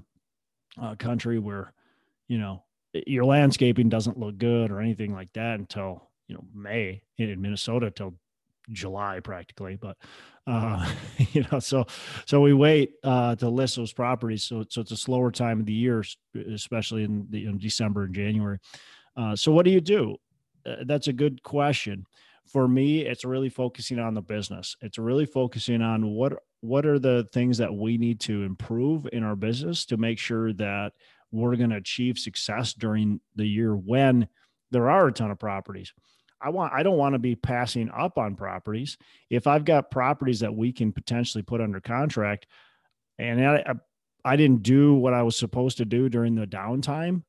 uh, 0.82 0.96
country 0.96 1.38
where 1.38 1.74
you 2.30 2.38
know 2.38 2.64
your 2.94 3.26
landscaping 3.26 3.90
doesn't 3.90 4.20
look 4.20 4.38
good 4.38 4.72
or 4.72 4.80
anything 4.80 5.14
like 5.14 5.32
that 5.34 5.60
until 5.60 6.10
you 6.28 6.36
know 6.36 6.44
May 6.54 7.02
in 7.18 7.42
Minnesota 7.42 7.92
till 7.92 8.16
July 8.72 9.20
practically, 9.20 9.76
but 9.76 9.98
uh, 10.48 10.90
you 11.32 11.46
know, 11.52 11.60
so 11.60 11.86
so 12.26 12.42
we 12.42 12.54
wait 12.54 12.94
uh, 13.04 13.36
to 13.36 13.50
list 13.50 13.76
those 13.76 13.94
properties. 13.94 14.44
So 14.44 14.64
so 14.70 14.82
it's 14.82 14.92
a 14.92 14.98
slower 14.98 15.32
time 15.32 15.60
of 15.60 15.66
the 15.66 15.74
year, 15.74 16.04
especially 16.54 17.04
in 17.04 17.28
the 17.30 17.46
in 17.46 17.58
December 17.58 18.04
and 18.04 18.16
January. 18.16 18.60
Uh, 19.16 19.36
so 19.36 19.52
what 19.52 19.66
do 19.66 19.72
you 19.72 19.82
do? 19.82 20.16
Uh, 20.66 20.78
that's 20.86 21.08
a 21.08 21.14
good 21.14 21.44
question. 21.44 22.06
For 22.46 22.68
me, 22.68 23.02
it's 23.02 23.24
really 23.24 23.50
focusing 23.50 24.00
on 24.00 24.14
the 24.14 24.22
business. 24.22 24.76
It's 24.82 24.98
really 24.98 25.26
focusing 25.26 25.82
on 25.82 26.10
what 26.12 26.34
what 26.62 26.86
are 26.86 27.00
the 27.00 27.28
things 27.34 27.58
that 27.58 27.74
we 27.74 27.98
need 27.98 28.20
to 28.22 28.44
improve 28.44 29.08
in 29.12 29.24
our 29.24 29.36
business 29.36 29.86
to 29.86 29.98
make 29.98 30.20
sure 30.20 30.54
that 30.54 30.94
we're 31.31 31.56
going 31.56 31.69
to 31.69 31.78
achieve 31.78 32.18
success 32.18 32.74
during 32.74 33.19
the 33.36 33.45
year 33.45 33.75
when 33.75 34.28
there 34.72 34.89
are 34.89 35.07
a 35.07 35.12
ton 35.12 35.31
of 35.31 35.39
properties. 35.39 35.94
I 36.42 36.50
want 36.50 36.74
I 36.74 36.81
don't 36.81 36.98
want 36.98 37.13
to 37.13 37.19
be 37.19 37.36
passing 37.36 37.89
up 37.92 38.18
on 38.18 38.36
properties. 38.36 38.98
If 39.30 39.45
I've 39.45 39.66
got 39.66 39.92
properties 39.92 40.39
that 40.39 40.56
we 40.56 40.72
can 40.72 40.92
potentially 40.92 41.44
put 41.44 41.62
under 41.62 41.80
contract 41.80 42.48
and 43.19 43.45
I, 43.45 43.75
I 44.25 44.36
didn't 44.36 44.63
do 44.63 44.95
what 44.95 45.13
I 45.13 45.24
was 45.24 45.38
supposed 45.38 45.78
to 45.78 45.86
do 45.86 46.10
during 46.10 46.36
the 46.36 46.48
downtime, 46.48 47.24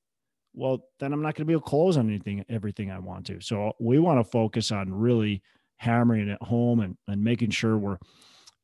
well, 0.55 0.87
then 0.99 1.13
I'm 1.13 1.23
not 1.23 1.35
going 1.35 1.43
to 1.43 1.45
be 1.47 1.53
able 1.53 1.63
to 1.63 1.69
close 1.69 1.97
on 1.97 2.09
anything, 2.09 2.45
everything 2.49 2.91
I 2.91 2.99
want 2.99 3.27
to. 3.27 3.41
So 3.41 3.73
we 3.79 3.99
want 3.99 4.25
to 4.25 4.31
focus 4.31 4.71
on 4.73 4.93
really 4.93 5.43
hammering 5.77 6.29
it 6.29 6.43
home 6.43 6.81
and, 6.81 6.97
and 7.09 7.23
making 7.23 7.51
sure 7.51 7.77
we're, 7.77 7.99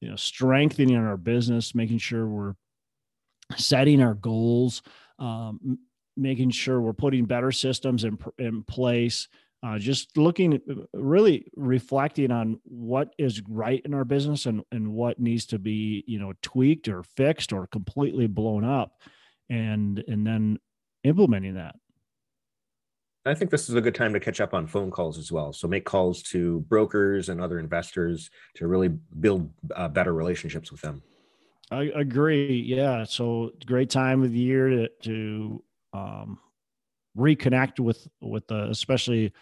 you 0.00 0.08
know, 0.08 0.16
strengthening 0.16 0.96
our 0.96 1.16
business, 1.16 1.74
making 1.74 1.98
sure 1.98 2.26
we're 2.26 2.54
setting 3.56 4.02
our 4.02 4.14
goals, 4.14 4.82
um, 5.18 5.78
making 6.16 6.50
sure 6.50 6.80
we're 6.80 6.92
putting 6.92 7.24
better 7.24 7.52
systems 7.52 8.04
in, 8.04 8.18
in 8.38 8.62
place, 8.64 9.28
uh, 9.62 9.78
just 9.78 10.16
looking 10.16 10.54
uh, 10.54 10.74
really 10.94 11.50
reflecting 11.56 12.30
on 12.30 12.60
what 12.64 13.14
is 13.18 13.42
right 13.48 13.82
in 13.84 13.94
our 13.94 14.04
business 14.04 14.46
and, 14.46 14.62
and 14.70 14.92
what 14.92 15.18
needs 15.18 15.46
to 15.46 15.58
be 15.58 16.04
you 16.06 16.18
know 16.18 16.32
tweaked 16.42 16.88
or 16.88 17.02
fixed 17.02 17.52
or 17.52 17.66
completely 17.66 18.26
blown 18.26 18.64
up 18.64 18.92
and 19.50 20.04
and 20.06 20.26
then 20.26 20.58
implementing 21.04 21.54
that. 21.54 21.74
I 23.26 23.34
think 23.34 23.50
this 23.50 23.68
is 23.68 23.74
a 23.74 23.80
good 23.80 23.94
time 23.94 24.12
to 24.14 24.20
catch 24.20 24.40
up 24.40 24.54
on 24.54 24.66
phone 24.66 24.90
calls 24.90 25.18
as 25.18 25.30
well. 25.30 25.52
So 25.52 25.68
make 25.68 25.84
calls 25.84 26.22
to 26.24 26.60
brokers 26.60 27.28
and 27.28 27.40
other 27.40 27.58
investors 27.58 28.30
to 28.54 28.66
really 28.66 28.88
build 28.88 29.50
uh, 29.74 29.88
better 29.88 30.14
relationships 30.14 30.72
with 30.72 30.80
them 30.80 31.02
i 31.70 31.84
agree 31.94 32.60
yeah 32.60 33.04
so 33.04 33.50
great 33.66 33.90
time 33.90 34.22
of 34.22 34.32
the 34.32 34.38
year 34.38 34.68
to, 34.68 34.88
to 35.02 35.62
um, 35.92 36.38
reconnect 37.16 37.80
with 37.80 38.06
with 38.20 38.46
the 38.48 38.68
especially 38.70 39.32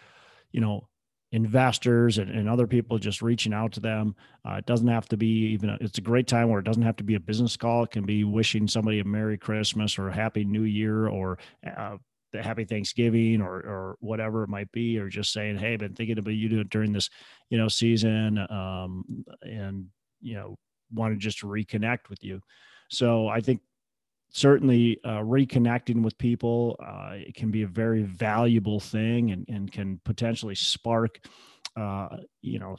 you 0.51 0.61
know 0.61 0.87
investors 1.33 2.19
and, 2.19 2.29
and 2.29 2.47
other 2.47 2.67
people 2.67 2.97
just 2.97 3.21
reaching 3.21 3.53
out 3.53 3.73
to 3.73 3.79
them. 3.81 4.15
Uh, 4.47 4.53
it 4.53 4.65
doesn't 4.65 4.87
have 4.87 5.09
to 5.09 5.17
be 5.17 5.27
even 5.27 5.69
a, 5.69 5.77
it's 5.81 5.97
a 5.97 6.01
great 6.01 6.25
time 6.25 6.49
where 6.49 6.59
it 6.59 6.65
doesn't 6.65 6.83
have 6.83 6.95
to 6.95 7.03
be 7.03 7.15
a 7.15 7.19
business 7.19 7.57
call. 7.57 7.83
It 7.83 7.91
can 7.91 8.05
be 8.05 8.23
wishing 8.23 8.67
somebody 8.67 8.99
a 8.99 9.03
merry 9.03 9.37
christmas 9.37 9.97
or 9.99 10.07
a 10.09 10.15
happy 10.15 10.45
new 10.45 10.63
year 10.63 11.07
or 11.07 11.37
uh, 11.65 11.97
the 12.31 12.41
happy 12.41 12.65
thanksgiving 12.65 13.41
or 13.41 13.55
or 13.55 13.97
whatever 13.99 14.43
it 14.43 14.49
might 14.49 14.71
be 14.71 14.97
or 14.99 15.09
just 15.09 15.31
saying 15.31 15.57
hey 15.57 15.77
been 15.77 15.93
thinking 15.93 16.17
about 16.17 16.33
you 16.33 16.63
during 16.65 16.91
this 16.91 17.09
you 17.49 17.57
know 17.57 17.69
season 17.69 18.37
um, 18.49 19.03
and 19.41 19.85
you 20.19 20.35
know 20.35 20.57
want 20.93 21.13
to 21.13 21.19
just 21.19 21.41
reconnect 21.41 22.09
with 22.09 22.23
you. 22.23 22.41
So 22.89 23.27
i 23.27 23.41
think 23.41 23.61
certainly 24.29 24.99
uh, 25.03 25.19
reconnecting 25.19 26.03
with 26.03 26.17
people 26.17 26.75
uh, 26.85 27.11
it 27.13 27.35
can 27.35 27.49
be 27.49 27.63
a 27.63 27.67
very 27.67 28.03
valuable 28.03 28.79
thing 28.79 29.31
and, 29.31 29.45
and 29.47 29.71
can 29.71 29.99
potentially 30.03 30.55
spark 30.55 31.19
uh, 31.75 32.09
you 32.41 32.59
know 32.59 32.75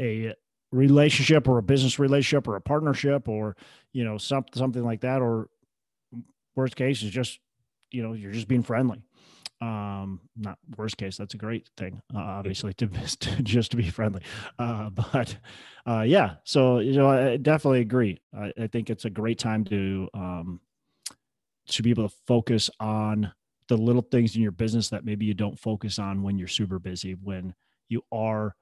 a 0.00 0.34
relationship 0.72 1.46
or 1.46 1.58
a 1.58 1.62
business 1.62 1.98
relationship 1.98 2.48
or 2.48 2.56
a 2.56 2.60
partnership 2.60 3.28
or 3.28 3.56
you 3.92 4.04
know 4.04 4.18
something 4.18 4.52
something 4.54 4.84
like 4.84 5.00
that 5.02 5.22
or 5.22 5.48
worst 6.56 6.74
case 6.74 7.02
is 7.02 7.10
just 7.10 7.38
you 7.90 8.02
know 8.02 8.12
you're 8.12 8.32
just 8.32 8.48
being 8.48 8.62
friendly 8.62 9.02
um 9.60 10.20
not 10.36 10.58
worst 10.76 10.96
case 10.96 11.16
that's 11.16 11.34
a 11.34 11.38
great 11.38 11.70
thing 11.76 12.02
uh, 12.14 12.18
obviously 12.18 12.72
to, 12.74 12.86
to, 13.20 13.42
just 13.42 13.70
to 13.70 13.76
be 13.76 13.88
friendly. 13.88 14.20
Uh 14.58 14.90
but 15.12 15.36
uh 15.86 16.02
yeah 16.02 16.34
so 16.44 16.78
you 16.78 16.92
know 16.92 17.08
i 17.08 17.36
definitely 17.36 17.80
agree. 17.80 18.20
I, 18.36 18.52
I 18.60 18.66
think 18.66 18.90
it's 18.90 19.04
a 19.04 19.10
great 19.10 19.38
time 19.38 19.64
to 19.66 20.08
um 20.14 20.60
to 21.68 21.82
be 21.82 21.90
able 21.90 22.08
to 22.08 22.14
focus 22.26 22.68
on 22.80 23.32
the 23.68 23.76
little 23.76 24.02
things 24.02 24.36
in 24.36 24.42
your 24.42 24.52
business 24.52 24.90
that 24.90 25.04
maybe 25.04 25.24
you 25.24 25.34
don't 25.34 25.58
focus 25.58 25.98
on 25.98 26.22
when 26.22 26.38
you're 26.38 26.48
super 26.48 26.78
busy 26.78 27.14
when 27.14 27.54
you 27.88 28.02
are 28.12 28.54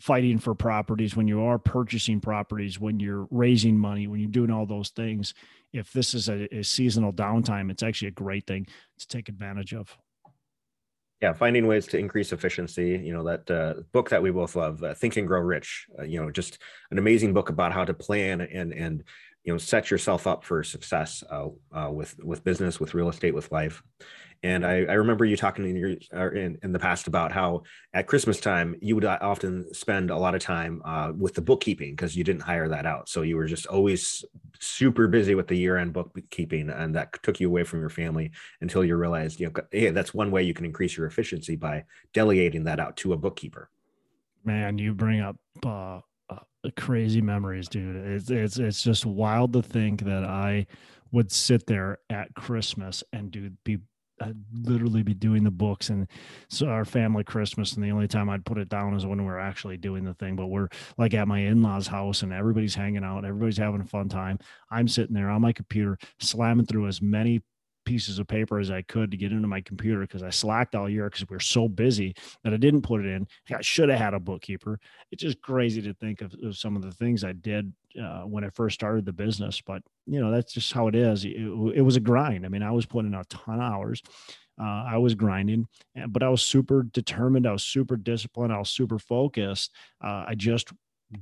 fighting 0.00 0.38
for 0.38 0.54
properties 0.54 1.14
when 1.14 1.28
you 1.28 1.42
are 1.42 1.58
purchasing 1.58 2.20
properties 2.20 2.80
when 2.80 2.98
you're 2.98 3.26
raising 3.30 3.78
money 3.78 4.06
when 4.06 4.18
you're 4.18 4.30
doing 4.30 4.50
all 4.50 4.64
those 4.64 4.88
things 4.90 5.34
if 5.72 5.92
this 5.92 6.14
is 6.14 6.28
a, 6.28 6.52
a 6.54 6.62
seasonal 6.62 7.12
downtime 7.12 7.70
it's 7.70 7.82
actually 7.82 8.08
a 8.08 8.12
great 8.12 8.46
thing 8.46 8.66
to 8.98 9.06
take 9.06 9.28
advantage 9.28 9.74
of. 9.74 9.96
Yeah 11.20 11.34
finding 11.34 11.66
ways 11.66 11.86
to 11.88 11.98
increase 11.98 12.32
efficiency 12.32 13.00
you 13.04 13.12
know 13.12 13.24
that 13.24 13.50
uh, 13.50 13.74
book 13.92 14.08
that 14.10 14.22
we 14.22 14.30
both 14.30 14.56
love 14.56 14.82
uh, 14.82 14.94
think 14.94 15.16
and 15.16 15.28
grow 15.28 15.40
rich 15.40 15.86
uh, 15.98 16.02
you 16.02 16.20
know 16.20 16.30
just 16.30 16.58
an 16.90 16.98
amazing 16.98 17.34
book 17.34 17.50
about 17.50 17.72
how 17.72 17.84
to 17.84 17.94
plan 17.94 18.40
and 18.40 18.72
and 18.72 19.04
you 19.44 19.52
know 19.52 19.58
set 19.58 19.90
yourself 19.90 20.26
up 20.26 20.44
for 20.44 20.62
success 20.62 21.22
uh, 21.30 21.48
uh, 21.72 21.90
with 21.90 22.16
with 22.22 22.44
business 22.44 22.78
with 22.80 22.94
real 22.94 23.08
estate 23.08 23.34
with 23.34 23.50
life 23.52 23.82
and 24.44 24.66
I, 24.66 24.84
I 24.84 24.94
remember 24.94 25.24
you 25.24 25.36
talking 25.36 25.68
in, 25.68 25.76
your, 25.76 25.94
uh, 26.12 26.30
in, 26.32 26.58
in 26.64 26.72
the 26.72 26.78
past 26.78 27.06
about 27.06 27.30
how 27.30 27.62
at 27.94 28.08
Christmas 28.08 28.40
time 28.40 28.74
you 28.80 28.96
would 28.96 29.04
uh, 29.04 29.18
often 29.20 29.72
spend 29.72 30.10
a 30.10 30.18
lot 30.18 30.34
of 30.34 30.40
time 30.40 30.82
uh, 30.84 31.12
with 31.16 31.34
the 31.34 31.40
bookkeeping 31.40 31.92
because 31.92 32.16
you 32.16 32.24
didn't 32.24 32.42
hire 32.42 32.68
that 32.68 32.84
out. 32.84 33.08
So 33.08 33.22
you 33.22 33.36
were 33.36 33.46
just 33.46 33.66
always 33.66 34.24
super 34.58 35.06
busy 35.06 35.36
with 35.36 35.46
the 35.46 35.56
year-end 35.56 35.92
bookkeeping, 35.92 36.70
and 36.70 36.94
that 36.96 37.22
took 37.22 37.38
you 37.38 37.48
away 37.48 37.62
from 37.62 37.80
your 37.80 37.88
family 37.88 38.32
until 38.60 38.84
you 38.84 38.96
realized, 38.96 39.38
you 39.38 39.46
know, 39.46 39.62
hey, 39.70 39.90
that's 39.90 40.12
one 40.12 40.32
way 40.32 40.42
you 40.42 40.54
can 40.54 40.64
increase 40.64 40.96
your 40.96 41.06
efficiency 41.06 41.54
by 41.54 41.84
delegating 42.12 42.64
that 42.64 42.80
out 42.80 42.96
to 42.98 43.12
a 43.12 43.16
bookkeeper. 43.16 43.70
Man, 44.44 44.76
you 44.76 44.92
bring 44.92 45.20
up 45.20 45.36
uh, 45.64 45.68
uh, 45.68 46.00
Uh, 46.32 46.70
crazy 46.76 47.20
memories, 47.20 47.68
dude. 47.68 47.96
It's 47.96 48.30
it's 48.30 48.58
it's 48.58 48.82
just 48.82 49.04
wild 49.04 49.52
to 49.54 49.62
think 49.62 50.02
that 50.02 50.24
I 50.24 50.66
would 51.10 51.30
sit 51.30 51.66
there 51.66 51.98
at 52.08 52.34
Christmas 52.34 53.02
and 53.12 53.30
do 53.30 53.50
be 53.64 53.78
I'd 54.20 54.36
literally 54.52 55.02
be 55.02 55.14
doing 55.14 55.42
the 55.42 55.50
books 55.50 55.88
and 55.90 56.06
so 56.48 56.68
our 56.68 56.84
family 56.84 57.24
Christmas 57.24 57.72
and 57.72 57.84
the 57.84 57.90
only 57.90 58.06
time 58.06 58.30
I'd 58.30 58.44
put 58.44 58.58
it 58.58 58.68
down 58.68 58.94
is 58.94 59.04
when 59.04 59.18
we 59.18 59.24
we're 59.24 59.38
actually 59.38 59.76
doing 59.76 60.04
the 60.04 60.14
thing. 60.14 60.36
But 60.36 60.46
we're 60.46 60.68
like 60.96 61.14
at 61.14 61.26
my 61.26 61.40
in-laws 61.40 61.88
house 61.88 62.22
and 62.22 62.32
everybody's 62.32 62.74
hanging 62.74 63.04
out, 63.04 63.24
everybody's 63.24 63.58
having 63.58 63.80
a 63.80 63.86
fun 63.86 64.08
time. 64.08 64.38
I'm 64.70 64.88
sitting 64.88 65.14
there 65.14 65.30
on 65.30 65.42
my 65.42 65.52
computer 65.52 65.98
slamming 66.20 66.66
through 66.66 66.86
as 66.86 67.02
many 67.02 67.40
pieces 67.84 68.18
of 68.18 68.26
paper 68.26 68.58
as 68.58 68.70
I 68.70 68.82
could 68.82 69.10
to 69.10 69.16
get 69.16 69.32
into 69.32 69.48
my 69.48 69.60
computer 69.60 70.00
because 70.00 70.22
I 70.22 70.30
slacked 70.30 70.74
all 70.74 70.88
year 70.88 71.08
because 71.08 71.28
we 71.28 71.36
were 71.36 71.40
so 71.40 71.68
busy 71.68 72.14
that 72.44 72.52
I 72.52 72.56
didn't 72.56 72.82
put 72.82 73.04
it 73.04 73.06
in. 73.06 73.26
I 73.54 73.60
should 73.60 73.88
have 73.88 73.98
had 73.98 74.14
a 74.14 74.20
bookkeeper. 74.20 74.78
It's 75.10 75.22
just 75.22 75.40
crazy 75.40 75.82
to 75.82 75.94
think 75.94 76.20
of, 76.20 76.34
of 76.42 76.56
some 76.56 76.76
of 76.76 76.82
the 76.82 76.92
things 76.92 77.24
I 77.24 77.32
did 77.32 77.72
uh, 78.00 78.22
when 78.22 78.44
I 78.44 78.50
first 78.50 78.74
started 78.74 79.04
the 79.04 79.12
business, 79.12 79.60
but 79.60 79.82
you 80.06 80.20
know 80.20 80.30
that's 80.30 80.52
just 80.52 80.72
how 80.72 80.88
it 80.88 80.94
is. 80.94 81.24
It, 81.24 81.36
it 81.36 81.82
was 81.82 81.96
a 81.96 82.00
grind. 82.00 82.44
I 82.44 82.48
mean, 82.48 82.62
I 82.62 82.70
was 82.70 82.86
putting 82.86 83.12
in 83.12 83.18
a 83.18 83.24
ton 83.24 83.56
of 83.56 83.60
hours. 83.60 84.02
Uh, 84.60 84.84
I 84.86 84.98
was 84.98 85.14
grinding, 85.14 85.66
but 86.08 86.22
I 86.22 86.28
was 86.28 86.42
super 86.42 86.82
determined. 86.82 87.46
I 87.46 87.52
was 87.52 87.64
super 87.64 87.96
disciplined. 87.96 88.52
I 88.52 88.58
was 88.58 88.70
super 88.70 88.98
focused. 88.98 89.72
Uh, 90.02 90.24
I 90.28 90.34
just 90.34 90.72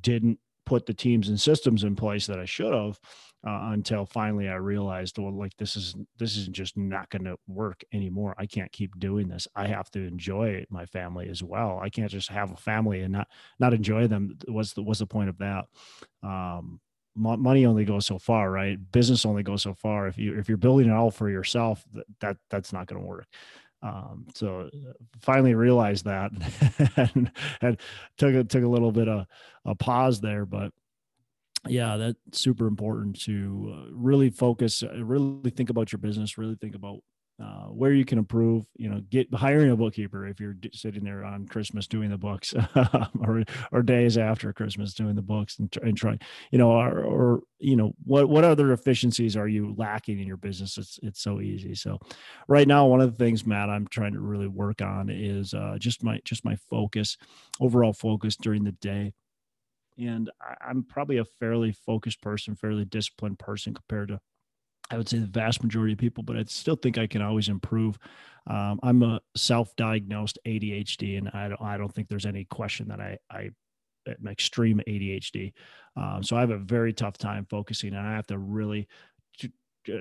didn't 0.03 0.39
put 0.67 0.87
the 0.87 0.95
teams 0.95 1.29
and 1.29 1.41
systems 1.41 1.85
in 1.85 1.97
place 1.97 2.27
that 2.27 2.39
I 2.39 2.45
should 2.45 2.73
have 2.73 2.99
uh, 3.47 3.71
until 3.73 4.05
finally 4.05 4.49
I 4.49 4.57
realized, 4.57 5.19
well, 5.19 5.33
like 5.33 5.57
this 5.57 5.77
is 5.77 5.95
this 6.19 6.37
is 6.37 6.49
just 6.49 6.77
not 6.77 7.09
going 7.09 7.25
to 7.25 7.37
work 7.49 7.83
anymore. 7.93 8.35
I 8.39 8.47
can't 8.47 8.71
keep 8.71 8.99
doing 8.99 9.29
this. 9.29 9.49
I 9.57 9.67
have 9.67 9.91
to 9.93 10.01
enjoy 10.01 10.67
my 10.69 10.85
family 10.87 11.29
as 11.29 11.43
well. 11.43 11.81
I 11.83 11.89
can't 11.89 12.11
just 12.11 12.29
have 12.29 12.53
a 12.53 12.57
family 12.57 13.01
and 13.01 13.13
not 13.13 13.29
not 13.59 13.73
enjoy 13.73 14.07
them. 14.09 14.37
What's 14.47 14.75
the 14.75 14.83
what's 14.83 15.01
the 15.01 15.07
point 15.07 15.31
of 15.31 15.39
that? 15.39 15.65
Um, 16.23 16.81
money 17.17 17.67
only 17.67 17.85
goes 17.85 18.07
so 18.07 18.19
far, 18.19 18.51
right? 18.51 18.79
Business 18.93 19.25
only 19.25 19.43
goes 19.43 19.63
so 19.63 19.75
far. 19.75 20.07
If 20.07 20.19
you 20.19 20.39
if 20.39 20.49
you're 20.49 20.59
building 20.59 20.89
it 20.89 20.93
all 20.93 21.11
for 21.11 21.31
yourself, 21.31 21.85
that, 21.95 22.07
that 22.21 22.37
that's 22.51 22.73
not 22.73 22.87
going 22.87 23.01
to 23.01 23.07
work. 23.07 23.27
Um, 23.83 24.27
so 24.35 24.69
uh, 24.73 24.93
finally 25.23 25.55
realized 25.55 26.05
that 26.05 26.31
and, 27.15 27.31
and 27.63 27.81
took 28.19 28.35
a, 28.35 28.45
took 28.45 28.63
a 28.63 28.69
little 28.69 28.93
bit 28.93 29.09
of 29.09 29.27
a 29.65 29.75
pause 29.75 30.21
there, 30.21 30.45
but 30.45 30.73
yeah, 31.69 31.97
that's 31.97 32.19
super 32.33 32.67
important 32.67 33.21
to 33.23 33.75
uh, 33.75 33.93
really 33.93 34.31
focus, 34.31 34.83
uh, 34.83 35.05
really 35.05 35.51
think 35.51 35.71
about 35.71 35.93
your 35.93 35.99
business, 35.99 36.39
really 36.39 36.57
think 36.57 36.75
about 36.75 37.01
uh, 37.43 37.67
where 37.69 37.93
you 37.93 38.05
can 38.05 38.19
improve. 38.19 38.67
You 38.77 38.91
know, 38.91 39.01
get 39.09 39.33
hiring 39.33 39.71
a 39.71 39.77
bookkeeper 39.77 40.27
if 40.27 40.41
you're 40.41 40.57
sitting 40.73 41.05
there 41.05 41.25
on 41.25 41.47
Christmas 41.47 41.87
doing 41.87 42.11
the 42.11 42.19
books, 42.19 42.55
or 43.21 43.45
or 43.73 43.83
days 43.83 44.19
after 44.19 44.53
Christmas 44.53 44.95
doing 44.95 45.17
the 45.17 45.23
books, 45.23 45.59
and, 45.59 45.75
and 45.83 45.97
trying, 45.97 46.21
you 46.51 46.59
know, 46.59 46.71
or, 46.71 47.01
or 47.01 47.41
you 47.59 47.77
know, 47.77 47.93
what 48.05 48.29
what 48.29 48.45
other 48.45 48.73
efficiencies 48.73 49.37
are 49.37 49.49
you 49.49 49.75
lacking 49.77 50.19
in 50.19 50.27
your 50.27 50.37
business? 50.37 50.77
It's 50.77 50.99
it's 51.03 51.23
so 51.23 51.41
easy. 51.41 51.75
So, 51.75 51.99
right 52.49 52.69
now, 52.69 52.87
one 52.87 53.01
of 53.01 53.17
the 53.17 53.25
things, 53.25 53.47
Matt, 53.47 53.71
I'm 53.71 53.87
trying 53.87 54.13
to 54.13 54.21
really 54.21 54.49
work 54.49 54.83
on 54.83 55.09
is 55.11 55.55
uh, 55.55 55.77
just 55.79 56.03
my 56.03 56.21
just 56.25 56.45
my 56.45 56.57
focus, 56.69 57.17
overall 57.59 57.93
focus 57.93 58.37
during 58.37 58.65
the 58.65 58.73
day 58.73 59.13
and 60.01 60.31
I'm 60.61 60.83
probably 60.83 61.19
a 61.19 61.25
fairly 61.25 61.73
focused 61.73 62.21
person, 62.23 62.55
fairly 62.55 62.85
disciplined 62.85 63.39
person 63.39 63.75
compared 63.75 64.09
to, 64.09 64.21
I 64.91 64.97
would 64.97 65.09
say, 65.09 65.19
the 65.19 65.27
vast 65.27 65.63
majority 65.63 65.93
of 65.93 65.99
people. 65.99 66.25
But 66.25 66.37
I 66.37 66.45
still 66.45 66.77
think 66.77 66.99
I 66.99 67.07
can 67.07 67.23
always 67.23 67.49
improve. 67.49 67.99
Um, 68.47 68.81
I'm 68.83 69.03
a 69.03 69.21
self-diagnosed 69.37 70.39
ADHD, 70.47 71.19
and 71.19 71.29
I 71.35 71.49
don't, 71.49 71.63
I 71.63 71.77
don't 71.77 71.95
think 71.95 72.09
there's 72.09 72.27
any 72.27 72.45
question 72.45 72.89
that 72.89 73.01
I, 73.01 73.19
I 73.31 73.51
am 74.09 74.29
extreme 74.29 74.81
ADHD. 74.87 75.53
Um, 75.97 76.23
so 76.23 76.37
I 76.37 76.41
have 76.41 76.51
a 76.51 76.59
very 76.59 76.93
tough 76.93 77.19
time 77.19 77.47
focusing, 77.51 77.95
and 77.95 78.07
I 78.07 78.15
have 78.15 78.27
to 78.29 78.39
really 78.39 78.89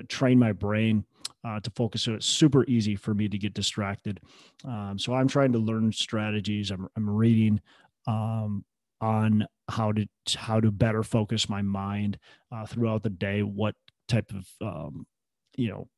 train 0.08 0.38
my 0.38 0.52
brain 0.52 1.04
uh, 1.44 1.60
to 1.60 1.70
focus. 1.70 2.02
So 2.02 2.14
it's 2.14 2.26
super 2.26 2.64
easy 2.64 2.96
for 2.96 3.14
me 3.14 3.28
to 3.28 3.38
get 3.38 3.54
distracted. 3.54 4.20
Um, 4.64 4.98
so 4.98 5.14
I'm 5.14 5.28
trying 5.28 5.52
to 5.52 5.58
learn 5.58 5.92
strategies. 5.92 6.70
I'm, 6.70 6.88
I'm 6.96 7.08
reading 7.08 7.60
um, 8.06 8.64
on 9.00 9.46
how 9.68 9.92
to 9.92 10.06
how 10.36 10.60
to 10.60 10.70
better 10.70 11.02
focus 11.02 11.48
my 11.48 11.62
mind 11.62 12.18
uh, 12.52 12.66
throughout 12.66 13.02
the 13.02 13.10
day 13.10 13.42
what 13.42 13.74
type 14.08 14.30
of 14.32 14.46
um, 14.66 15.06
you 15.56 15.68
know 15.68 15.88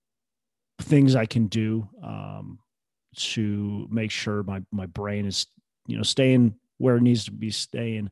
things 0.80 1.14
i 1.14 1.26
can 1.26 1.46
do 1.46 1.88
um, 2.02 2.58
to 3.16 3.86
make 3.90 4.10
sure 4.10 4.42
my 4.42 4.60
my 4.72 4.86
brain 4.86 5.26
is 5.26 5.46
you 5.86 5.96
know 5.96 6.02
staying 6.02 6.54
where 6.78 6.96
it 6.96 7.02
needs 7.02 7.24
to 7.24 7.32
be 7.32 7.50
staying 7.50 8.10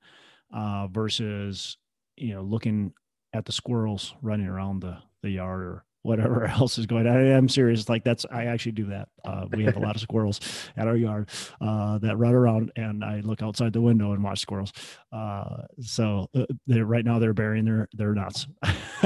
uh, 0.55 0.87
versus 0.89 1.77
you 2.17 2.35
know 2.35 2.43
looking 2.43 2.93
at 3.33 3.45
the 3.45 3.53
squirrels 3.53 4.15
running 4.23 4.47
around 4.47 4.81
the 4.81 4.99
the 5.23 5.31
yard 5.31 5.63
or 5.63 5.85
whatever 6.03 6.45
else 6.49 6.79
is 6.79 6.87
going 6.87 7.07
on. 7.07 7.17
I 7.17 7.29
am 7.31 7.49
serious. 7.49 7.89
Like 7.89 8.05
that's, 8.05 8.25
I 8.31 8.47
actually 8.47 8.73
do 8.73 8.87
that. 8.87 9.09
Uh, 9.25 9.47
we 9.53 9.65
have 9.65 9.77
a 9.77 9.81
lot 9.81 9.95
of 9.95 10.01
squirrels 10.01 10.41
at 10.77 10.87
our 10.87 10.97
yard 10.97 11.29
uh, 11.61 11.99
that 11.99 12.17
run 12.17 12.35
around 12.35 12.73
and 12.77 13.05
I 13.05 13.21
look 13.21 13.43
outside 13.43 13.73
the 13.73 13.81
window 13.81 14.13
and 14.13 14.23
watch 14.23 14.41
squirrels. 14.41 14.73
Uh, 15.13 15.63
so 15.81 16.29
uh, 16.35 16.47
they're 16.67 16.87
right 16.87 17.05
now 17.05 17.19
they're 17.19 17.35
burying 17.35 17.65
their, 17.65 17.89
their 17.93 18.15
nuts. 18.15 18.47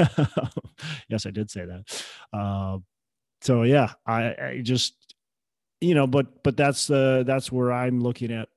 yes, 1.09 1.25
I 1.25 1.31
did 1.31 1.49
say 1.49 1.65
that. 1.65 2.05
Uh, 2.31 2.79
so 3.41 3.63
yeah, 3.63 3.93
I, 4.05 4.23
I 4.23 4.61
just, 4.63 5.15
you 5.81 5.93
know, 5.95 6.07
but, 6.07 6.43
but 6.43 6.55
that's 6.55 6.87
the, 6.87 7.23
that's 7.27 7.51
where 7.51 7.71
I'm 7.71 7.99
looking 7.99 8.31
at 8.31 8.49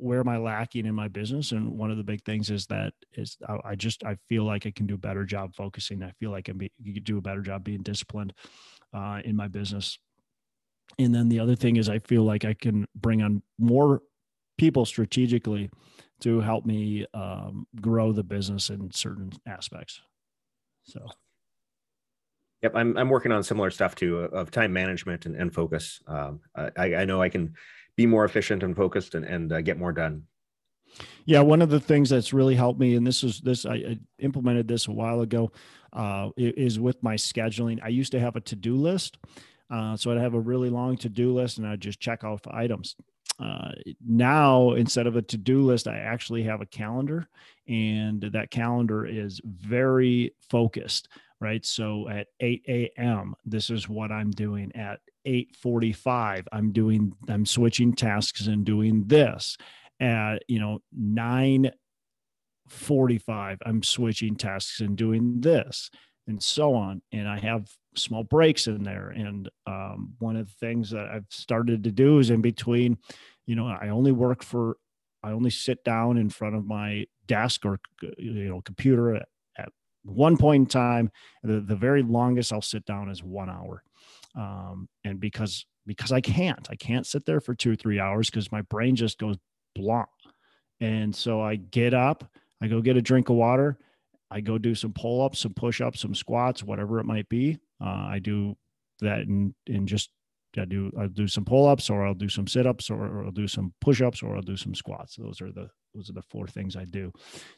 where 0.00 0.20
am 0.20 0.28
I 0.28 0.38
lacking 0.38 0.86
in 0.86 0.94
my 0.94 1.08
business? 1.08 1.52
And 1.52 1.78
one 1.78 1.90
of 1.90 1.96
the 1.96 2.04
big 2.04 2.24
things 2.24 2.50
is 2.50 2.66
that 2.66 2.92
is 3.14 3.36
I, 3.64 3.74
just 3.74 4.04
I 4.04 4.16
feel 4.28 4.44
like 4.44 4.66
I 4.66 4.70
can 4.70 4.86
do 4.86 4.94
a 4.94 4.98
better 4.98 5.24
job 5.24 5.54
focusing. 5.54 6.02
I 6.02 6.12
feel 6.18 6.30
like 6.30 6.48
I 6.48 6.52
can 6.52 6.70
do 7.02 7.18
a 7.18 7.22
better 7.22 7.42
job 7.42 7.64
being 7.64 7.82
disciplined 7.82 8.32
uh, 8.94 9.20
in 9.24 9.36
my 9.36 9.48
business. 9.48 9.98
And 10.98 11.14
then 11.14 11.28
the 11.28 11.38
other 11.38 11.54
thing 11.54 11.76
is 11.76 11.88
I 11.88 11.98
feel 11.98 12.24
like 12.24 12.44
I 12.44 12.54
can 12.54 12.86
bring 12.94 13.22
on 13.22 13.42
more 13.58 14.00
people 14.58 14.84
strategically 14.84 15.70
to 16.20 16.40
help 16.40 16.66
me 16.66 17.06
um, 17.14 17.66
grow 17.80 18.12
the 18.12 18.24
business 18.24 18.70
in 18.70 18.90
certain 18.90 19.32
aspects. 19.46 20.00
So. 20.84 21.06
Yep, 22.62 22.72
I'm 22.74 22.96
I'm 22.98 23.08
working 23.08 23.32
on 23.32 23.42
similar 23.42 23.70
stuff 23.70 23.94
too 23.94 24.18
of 24.18 24.50
time 24.50 24.72
management 24.72 25.24
and, 25.24 25.34
and 25.34 25.52
focus. 25.52 26.02
Um, 26.06 26.40
I, 26.54 26.94
I 26.94 27.04
know 27.06 27.22
I 27.22 27.30
can 27.30 27.54
be 27.96 28.06
more 28.06 28.24
efficient 28.24 28.62
and 28.62 28.76
focused 28.76 29.14
and, 29.14 29.24
and 29.24 29.52
uh, 29.52 29.60
get 29.60 29.78
more 29.78 29.92
done. 29.92 30.24
Yeah 31.24 31.40
one 31.40 31.62
of 31.62 31.70
the 31.70 31.80
things 31.80 32.10
that's 32.10 32.32
really 32.32 32.54
helped 32.54 32.80
me 32.80 32.96
and 32.96 33.06
this 33.06 33.22
is 33.22 33.40
this 33.40 33.64
i, 33.66 33.74
I 33.74 33.98
implemented 34.18 34.68
this 34.68 34.88
a 34.88 34.92
while 34.92 35.20
ago 35.20 35.52
uh, 35.92 36.30
is 36.36 36.78
with 36.78 37.02
my 37.02 37.16
scheduling. 37.16 37.80
I 37.82 37.88
used 37.88 38.12
to 38.12 38.20
have 38.20 38.36
a 38.36 38.40
to-do 38.40 38.76
list 38.76 39.18
uh, 39.70 39.96
so 39.96 40.10
i'd 40.10 40.18
have 40.18 40.34
a 40.34 40.40
really 40.40 40.70
long 40.70 40.96
to-do 40.96 41.32
list 41.32 41.58
and 41.58 41.66
i'd 41.66 41.80
just 41.80 42.00
check 42.00 42.24
off 42.24 42.40
items. 42.48 42.96
Uh, 43.38 43.70
now 44.06 44.72
instead 44.72 45.06
of 45.06 45.16
a 45.16 45.22
to-do 45.22 45.62
list 45.62 45.88
i 45.88 45.96
actually 45.96 46.42
have 46.42 46.60
a 46.60 46.66
calendar 46.66 47.26
and 47.68 48.22
that 48.32 48.50
calendar 48.50 49.06
is 49.06 49.40
very 49.44 50.34
focused 50.50 51.08
right? 51.42 51.64
So 51.64 52.06
at 52.08 52.26
8 52.40 52.64
a.m 52.68 53.34
this 53.44 53.70
is 53.70 53.88
what 53.88 54.12
i'm 54.12 54.30
doing 54.30 54.70
at 54.74 55.00
8:45 55.26 56.46
I'm 56.52 56.72
doing 56.72 57.12
I'm 57.28 57.46
switching 57.46 57.94
tasks 57.94 58.46
and 58.46 58.64
doing 58.64 59.04
this. 59.06 59.56
At 60.00 60.42
you 60.48 60.58
know 60.58 60.80
9:45 60.98 63.58
I'm 63.64 63.82
switching 63.82 64.36
tasks 64.36 64.80
and 64.80 64.96
doing 64.96 65.40
this 65.40 65.90
and 66.26 66.42
so 66.42 66.74
on. 66.74 67.02
And 67.12 67.28
I 67.28 67.38
have 67.38 67.68
small 67.96 68.24
breaks 68.24 68.66
in 68.66 68.82
there. 68.82 69.10
And 69.10 69.50
um, 69.66 70.14
one 70.18 70.36
of 70.36 70.46
the 70.46 70.54
things 70.54 70.90
that 70.90 71.08
I've 71.08 71.26
started 71.28 71.84
to 71.84 71.90
do 71.90 72.18
is 72.18 72.30
in 72.30 72.40
between 72.40 72.98
you 73.46 73.56
know 73.56 73.66
I 73.66 73.88
only 73.88 74.12
work 74.12 74.42
for 74.42 74.76
I 75.22 75.32
only 75.32 75.50
sit 75.50 75.84
down 75.84 76.16
in 76.16 76.30
front 76.30 76.56
of 76.56 76.66
my 76.66 77.04
desk 77.26 77.66
or 77.66 77.78
you 78.16 78.48
know 78.48 78.62
computer 78.62 79.16
at, 79.16 79.28
one 80.02 80.38
point 80.38 80.62
in 80.62 80.66
time. 80.66 81.10
The, 81.42 81.60
the 81.60 81.76
very 81.76 82.02
longest 82.02 82.54
I'll 82.54 82.62
sit 82.62 82.86
down 82.86 83.10
is 83.10 83.22
1 83.22 83.50
hour 83.50 83.82
um, 84.36 84.88
and 85.04 85.20
because 85.20 85.66
because 85.86 86.12
I 86.12 86.20
can't, 86.20 86.68
I 86.70 86.76
can't 86.76 87.06
sit 87.06 87.24
there 87.24 87.40
for 87.40 87.54
two 87.54 87.72
or 87.72 87.76
three 87.76 87.98
hours 87.98 88.30
because 88.30 88.52
my 88.52 88.62
brain 88.62 88.94
just 88.96 89.18
goes 89.18 89.36
blank. 89.74 90.08
And 90.80 91.14
so 91.14 91.40
I 91.40 91.56
get 91.56 91.94
up, 91.94 92.30
I 92.62 92.68
go 92.68 92.80
get 92.80 92.96
a 92.96 93.02
drink 93.02 93.28
of 93.28 93.36
water, 93.36 93.78
I 94.30 94.40
go 94.40 94.58
do 94.58 94.74
some 94.74 94.92
pull 94.92 95.22
ups, 95.22 95.40
some 95.40 95.54
push 95.54 95.80
ups, 95.80 96.00
some 96.00 96.14
squats, 96.14 96.62
whatever 96.62 97.00
it 97.00 97.04
might 97.04 97.28
be. 97.28 97.58
Uh, 97.82 98.06
I 98.08 98.20
do 98.22 98.56
that 99.00 99.20
in 99.20 99.54
in 99.66 99.86
just 99.86 100.10
I 100.58 100.64
do 100.64 100.90
I'll 100.98 101.08
do 101.08 101.28
some 101.28 101.44
pull 101.44 101.68
ups 101.68 101.90
or 101.90 102.06
I'll 102.06 102.14
do 102.14 102.28
some 102.28 102.46
sit 102.46 102.66
ups 102.66 102.90
or, 102.90 103.04
or 103.04 103.24
I'll 103.24 103.30
do 103.30 103.48
some 103.48 103.72
push 103.80 104.00
ups 104.00 104.22
or 104.22 104.34
I'll 104.34 104.42
do 104.42 104.56
some 104.56 104.74
squats. 104.74 105.16
Those 105.16 105.40
are 105.40 105.52
the 105.52 105.70
those 105.94 106.08
are 106.08 106.14
the 106.14 106.22
four 106.22 106.46
things 106.46 106.76
I 106.76 106.84
do 106.84 107.12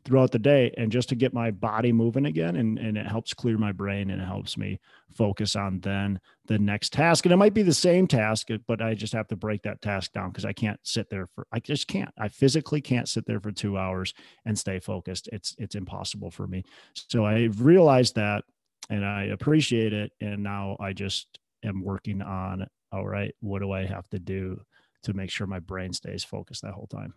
throughout 0.05 0.31
the 0.31 0.39
day. 0.39 0.73
And 0.77 0.91
just 0.91 1.09
to 1.11 1.15
get 1.15 1.35
my 1.35 1.51
body 1.51 1.93
moving 1.93 2.27
again 2.27 2.57
and, 2.57 2.79
and 2.79 2.97
it 2.97 3.07
helps 3.07 3.35
clear 3.35 3.59
my 3.59 3.73
brain 3.73 4.11
and 4.11 4.21
it 4.21 4.25
helps 4.25 4.57
me 4.57 4.81
focus 5.15 5.55
on 5.55 5.81
then 5.81 6.19
the 6.47 6.59
next 6.59 6.93
task. 6.93 7.27
And 7.27 7.33
it 7.33 7.37
might 7.37 7.55
be 7.55 7.63
the 7.63 7.75
same 7.75 8.07
task, 8.07 8.51
uh, 8.51 8.59
but 8.67 8.81
I 8.81 8.95
just 8.95 9.13
have 9.13 9.29
to 9.29 9.37
break 9.37 9.63
that 9.63 9.83
task 9.83 10.13
down 10.13 10.31
because 10.31 10.45
I 10.45 10.53
can't 10.53 10.81
sit 10.83 11.11
there 11.11 11.27
for 11.27 11.47
I 11.53 11.61
just 11.61 11.89
can't. 11.89 12.11
I 12.19 12.29
physically 12.29 12.81
can't 12.81 13.09
sit 13.09 13.27
there 13.27 13.41
for 13.41 13.53
two 13.53 13.77
hours 13.77 14.15
and 14.45 14.59
stay 14.59 14.81
focused. 14.81 15.29
It's 15.33 15.55
it's 15.59 15.75
impossible 15.75 16.31
for 16.31 16.47
me. 16.47 16.65
So 16.95 17.25
I 17.25 17.51
realized 17.59 18.15
that 18.15 18.45
and 18.89 19.05
I 19.05 19.25
appreciate 19.25 19.93
it. 19.93 20.13
And 20.21 20.43
now 20.43 20.77
I 20.81 20.93
just 20.93 21.39
am 21.65 21.83
working 21.83 22.23
on 22.23 22.67
all 22.93 23.07
right, 23.07 23.35
what 23.41 23.61
do 23.61 23.73
I 23.73 23.87
have 23.87 24.09
to 24.11 24.19
do 24.19 24.61
to 25.03 25.15
make 25.15 25.31
sure 25.31 25.47
my 25.47 25.59
brain 25.59 25.93
stays 25.93 26.23
focused 26.23 26.63
that 26.63 26.75
whole 26.75 26.87
time? 26.87 27.15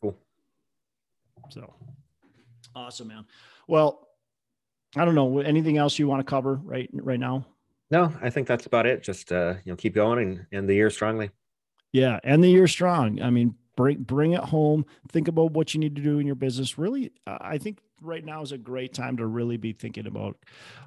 Cool. 0.00 0.16
So 1.48 1.74
awesome, 2.74 3.08
man. 3.08 3.24
Well, 3.66 4.06
I 4.96 5.04
don't 5.04 5.14
know 5.14 5.40
anything 5.40 5.78
else 5.78 5.98
you 5.98 6.06
want 6.06 6.20
to 6.20 6.30
cover 6.30 6.54
right 6.56 6.90
right 6.92 7.20
now. 7.20 7.46
No, 7.90 8.12
I 8.22 8.30
think 8.30 8.46
that's 8.46 8.66
about 8.66 8.86
it. 8.86 9.02
Just 9.02 9.32
uh, 9.32 9.54
you 9.64 9.72
know, 9.72 9.76
keep 9.76 9.94
going 9.94 10.18
and 10.18 10.46
end 10.52 10.68
the 10.68 10.74
year 10.74 10.90
strongly. 10.90 11.30
Yeah, 11.92 12.20
end 12.22 12.44
the 12.44 12.48
year 12.48 12.68
strong. 12.68 13.20
I 13.20 13.30
mean, 13.30 13.54
bring 13.76 14.02
bring 14.02 14.32
it 14.32 14.44
home. 14.44 14.84
Think 15.10 15.28
about 15.28 15.52
what 15.52 15.74
you 15.74 15.80
need 15.80 15.96
to 15.96 16.02
do 16.02 16.18
in 16.18 16.26
your 16.26 16.36
business. 16.36 16.78
Really, 16.78 17.12
I 17.26 17.58
think 17.58 17.78
right 18.02 18.24
now 18.24 18.42
is 18.42 18.52
a 18.52 18.58
great 18.58 18.94
time 18.94 19.16
to 19.18 19.26
really 19.26 19.56
be 19.56 19.72
thinking 19.72 20.06
about 20.06 20.36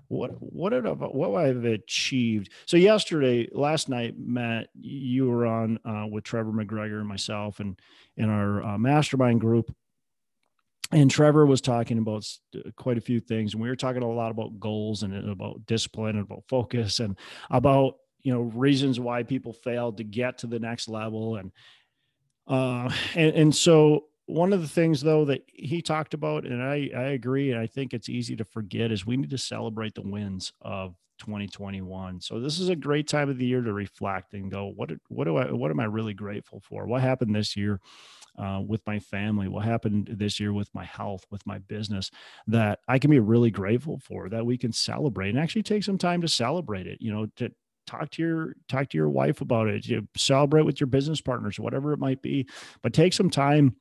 what 0.08 0.32
what 0.40 0.74
about 0.74 1.16
what 1.16 1.36
I've 1.36 1.66
achieved. 1.66 2.52
So 2.66 2.78
yesterday, 2.78 3.48
last 3.52 3.90
night, 3.90 4.16
Matt, 4.18 4.68
you 4.80 5.30
were 5.30 5.46
on 5.46 5.80
uh, 5.86 6.08
with 6.10 6.24
Trevor 6.24 6.52
McGregor 6.52 7.00
and 7.00 7.08
myself, 7.08 7.60
and 7.60 7.80
in 8.18 8.30
our 8.30 8.64
uh, 8.64 8.78
mastermind 8.78 9.42
group. 9.42 9.74
And 10.92 11.10
Trevor 11.10 11.48
was 11.48 11.62
talking 11.62 11.98
about 11.98 12.24
quite 12.76 13.00
a 13.00 13.02
few 13.02 13.20
things, 13.20 13.54
and 13.54 13.64
we 13.64 13.70
were 13.70 13.76
talking 13.76 14.04
a 14.04 14.08
lot 14.08 14.30
about 14.30 14.60
goals 14.60 15.02
and 15.02 15.28
about 15.30 15.66
discipline 15.66 16.18
and 16.18 16.26
about 16.26 16.44
focus 16.48 17.00
and 17.00 17.18
about 17.50 17.96
you 18.22 18.34
know 18.34 18.42
reasons 18.42 19.00
why 19.00 19.24
people 19.24 19.54
fail 19.54 19.92
to 19.94 20.04
get 20.04 20.38
to 20.40 20.48
the 20.48 20.60
next 20.60 20.88
level 20.88 21.38
and 21.38 21.52
uh 22.48 22.90
and, 23.16 23.36
and 23.36 23.56
so 23.56 24.06
one 24.26 24.54
of 24.54 24.62
the 24.62 24.68
things 24.68 25.02
though 25.02 25.26
that 25.26 25.44
he 25.48 25.82
talked 25.82 26.14
about 26.14 26.46
and 26.46 26.62
i 26.62 26.90
i 26.96 27.04
agree 27.04 27.52
and 27.52 27.60
i 27.60 27.68
think 27.68 27.94
it's 27.94 28.10
easy 28.10 28.36
to 28.36 28.46
forget 28.46 28.92
is 28.92 29.06
we 29.06 29.18
need 29.18 29.30
to 29.30 29.38
celebrate 29.38 29.94
the 29.96 30.02
wins 30.02 30.52
of 30.62 30.96
2021 31.20 32.20
so 32.20 32.40
this 32.40 32.60
is 32.60 32.70
a 32.70 32.76
great 32.76 33.08
time 33.08 33.30
of 33.30 33.38
the 33.38 33.46
year 33.46 33.62
to 33.62 33.72
reflect 33.72 34.34
and 34.34 34.52
go 34.52 34.74
what 34.76 34.92
what 35.10 35.26
do 35.26 35.38
i 35.38 35.52
what 35.52 35.72
am 35.72 35.80
i 35.80 35.86
really 35.86 36.14
grateful 36.14 36.60
for? 36.60 36.86
What 36.86 37.02
happened 37.02 37.36
this 37.36 37.56
year 37.56 37.80
uh, 38.38 38.62
with 38.66 38.82
my 38.88 39.00
family? 39.00 39.48
What 39.48 39.64
happened 39.64 40.10
this 40.12 40.40
year 40.40 40.52
with 40.52 40.74
my 40.74 40.84
health 40.84 41.26
with 41.30 41.46
my 41.46 41.60
business 41.60 42.10
that 42.48 42.80
i 42.88 42.98
can 43.00 43.12
be 43.12 43.20
really 43.20 43.52
grateful 43.52 44.00
for 44.00 44.28
that 44.30 44.46
we 44.46 44.58
can 44.58 44.74
celebrate 44.74 45.30
and 45.30 45.40
actually 45.40 45.64
take 45.64 45.84
some 45.84 45.98
time 45.98 46.22
to 46.22 46.28
celebrate 46.28 46.88
it 46.88 46.98
you 47.00 47.12
know 47.12 47.28
to 47.36 47.52
talk 47.86 48.10
to 48.12 48.22
your 48.22 48.56
talk 48.68 48.90
to 48.90 48.98
your 48.98 49.10
wife 49.10 49.42
about 49.42 49.68
it. 49.68 49.86
You 49.88 50.08
celebrate 50.16 50.66
with 50.66 50.80
your 50.80 50.88
business 50.88 51.22
partners 51.22 51.60
whatever 51.60 51.94
it 51.94 52.00
might 52.00 52.22
be 52.22 52.48
but 52.82 52.94
take 52.94 53.14
some 53.14 53.30
time 53.30 53.76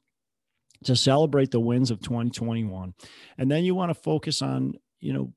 to 0.84 0.96
celebrate 0.96 1.50
the 1.50 1.60
wins 1.60 1.90
of 1.90 2.00
2021 2.00 2.94
and 3.38 3.50
then 3.50 3.64
you 3.64 3.74
want 3.74 3.90
to 3.90 3.94
focus 3.94 4.42
on 4.42 4.74
you 5.00 5.12
know 5.12 5.32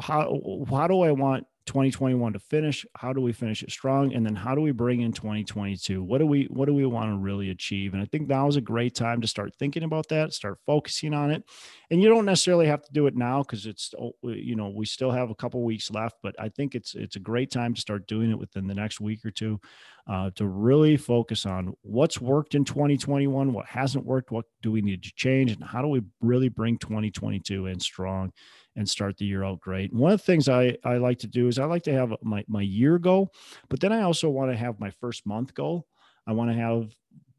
how 0.00 0.64
how 0.68 0.88
do 0.88 1.02
i 1.02 1.12
want 1.12 1.46
2021 1.66 2.32
to 2.32 2.38
finish? 2.38 2.84
How 2.96 3.12
do 3.12 3.20
we 3.20 3.32
finish 3.32 3.62
it 3.62 3.70
strong? 3.70 4.12
And 4.14 4.26
then 4.26 4.34
how 4.34 4.54
do 4.54 4.60
we 4.60 4.72
bring 4.72 5.00
in 5.00 5.12
2022 5.12 6.02
what 6.02 6.18
do 6.18 6.26
we 6.26 6.44
what 6.44 6.66
do 6.66 6.74
we 6.74 6.86
want 6.86 7.10
to 7.10 7.16
really 7.16 7.50
achieve? 7.50 7.94
And 7.94 8.02
i 8.02 8.06
think 8.06 8.28
now 8.28 8.48
is 8.48 8.56
a 8.56 8.60
great 8.60 8.94
time 8.94 9.20
to 9.20 9.26
start 9.26 9.54
thinking 9.58 9.82
about 9.82 10.08
that 10.08 10.32
start 10.32 10.58
focusing 10.66 11.14
on 11.14 11.30
it 11.30 11.44
and 11.92 12.02
you 12.02 12.08
don't 12.08 12.24
necessarily 12.24 12.66
have 12.66 12.82
to 12.82 12.92
do 12.92 13.06
it 13.06 13.14
now 13.14 13.42
because 13.42 13.66
it's 13.66 13.94
you 14.22 14.56
know 14.56 14.70
we 14.70 14.86
still 14.86 15.10
have 15.10 15.30
a 15.30 15.34
couple 15.34 15.62
weeks 15.62 15.90
left 15.90 16.16
but 16.22 16.34
i 16.38 16.48
think 16.48 16.74
it's 16.74 16.94
it's 16.94 17.16
a 17.16 17.20
great 17.20 17.50
time 17.50 17.74
to 17.74 17.80
start 17.80 18.06
doing 18.06 18.30
it 18.30 18.38
within 18.38 18.66
the 18.66 18.74
next 18.74 19.00
week 19.00 19.24
or 19.24 19.30
two 19.30 19.60
uh, 20.08 20.30
to 20.34 20.48
really 20.48 20.96
focus 20.96 21.46
on 21.46 21.72
what's 21.82 22.20
worked 22.20 22.54
in 22.54 22.64
2021 22.64 23.52
what 23.52 23.66
hasn't 23.66 24.04
worked 24.04 24.32
what 24.32 24.46
do 24.62 24.72
we 24.72 24.80
need 24.80 25.02
to 25.02 25.12
change 25.14 25.52
and 25.52 25.62
how 25.62 25.82
do 25.82 25.88
we 25.88 26.00
really 26.20 26.48
bring 26.48 26.78
2022 26.78 27.66
in 27.66 27.78
strong 27.78 28.32
and 28.74 28.88
start 28.88 29.16
the 29.18 29.26
year 29.26 29.44
out 29.44 29.60
great. 29.60 29.92
one 29.92 30.12
of 30.12 30.18
the 30.18 30.24
things 30.24 30.48
I, 30.48 30.76
I 30.84 30.96
like 30.96 31.18
to 31.18 31.26
do 31.26 31.46
is 31.48 31.58
I 31.58 31.66
like 31.66 31.82
to 31.82 31.92
have 31.92 32.14
my, 32.22 32.42
my 32.48 32.62
year 32.62 32.98
goal, 32.98 33.32
but 33.68 33.80
then 33.80 33.92
I 33.92 34.00
also 34.00 34.30
want 34.30 34.50
to 34.50 34.56
have 34.56 34.80
my 34.80 34.90
first 34.90 35.26
month 35.26 35.52
goal. 35.52 35.86
I 36.26 36.32
want 36.32 36.50
to 36.50 36.56
have 36.56 36.94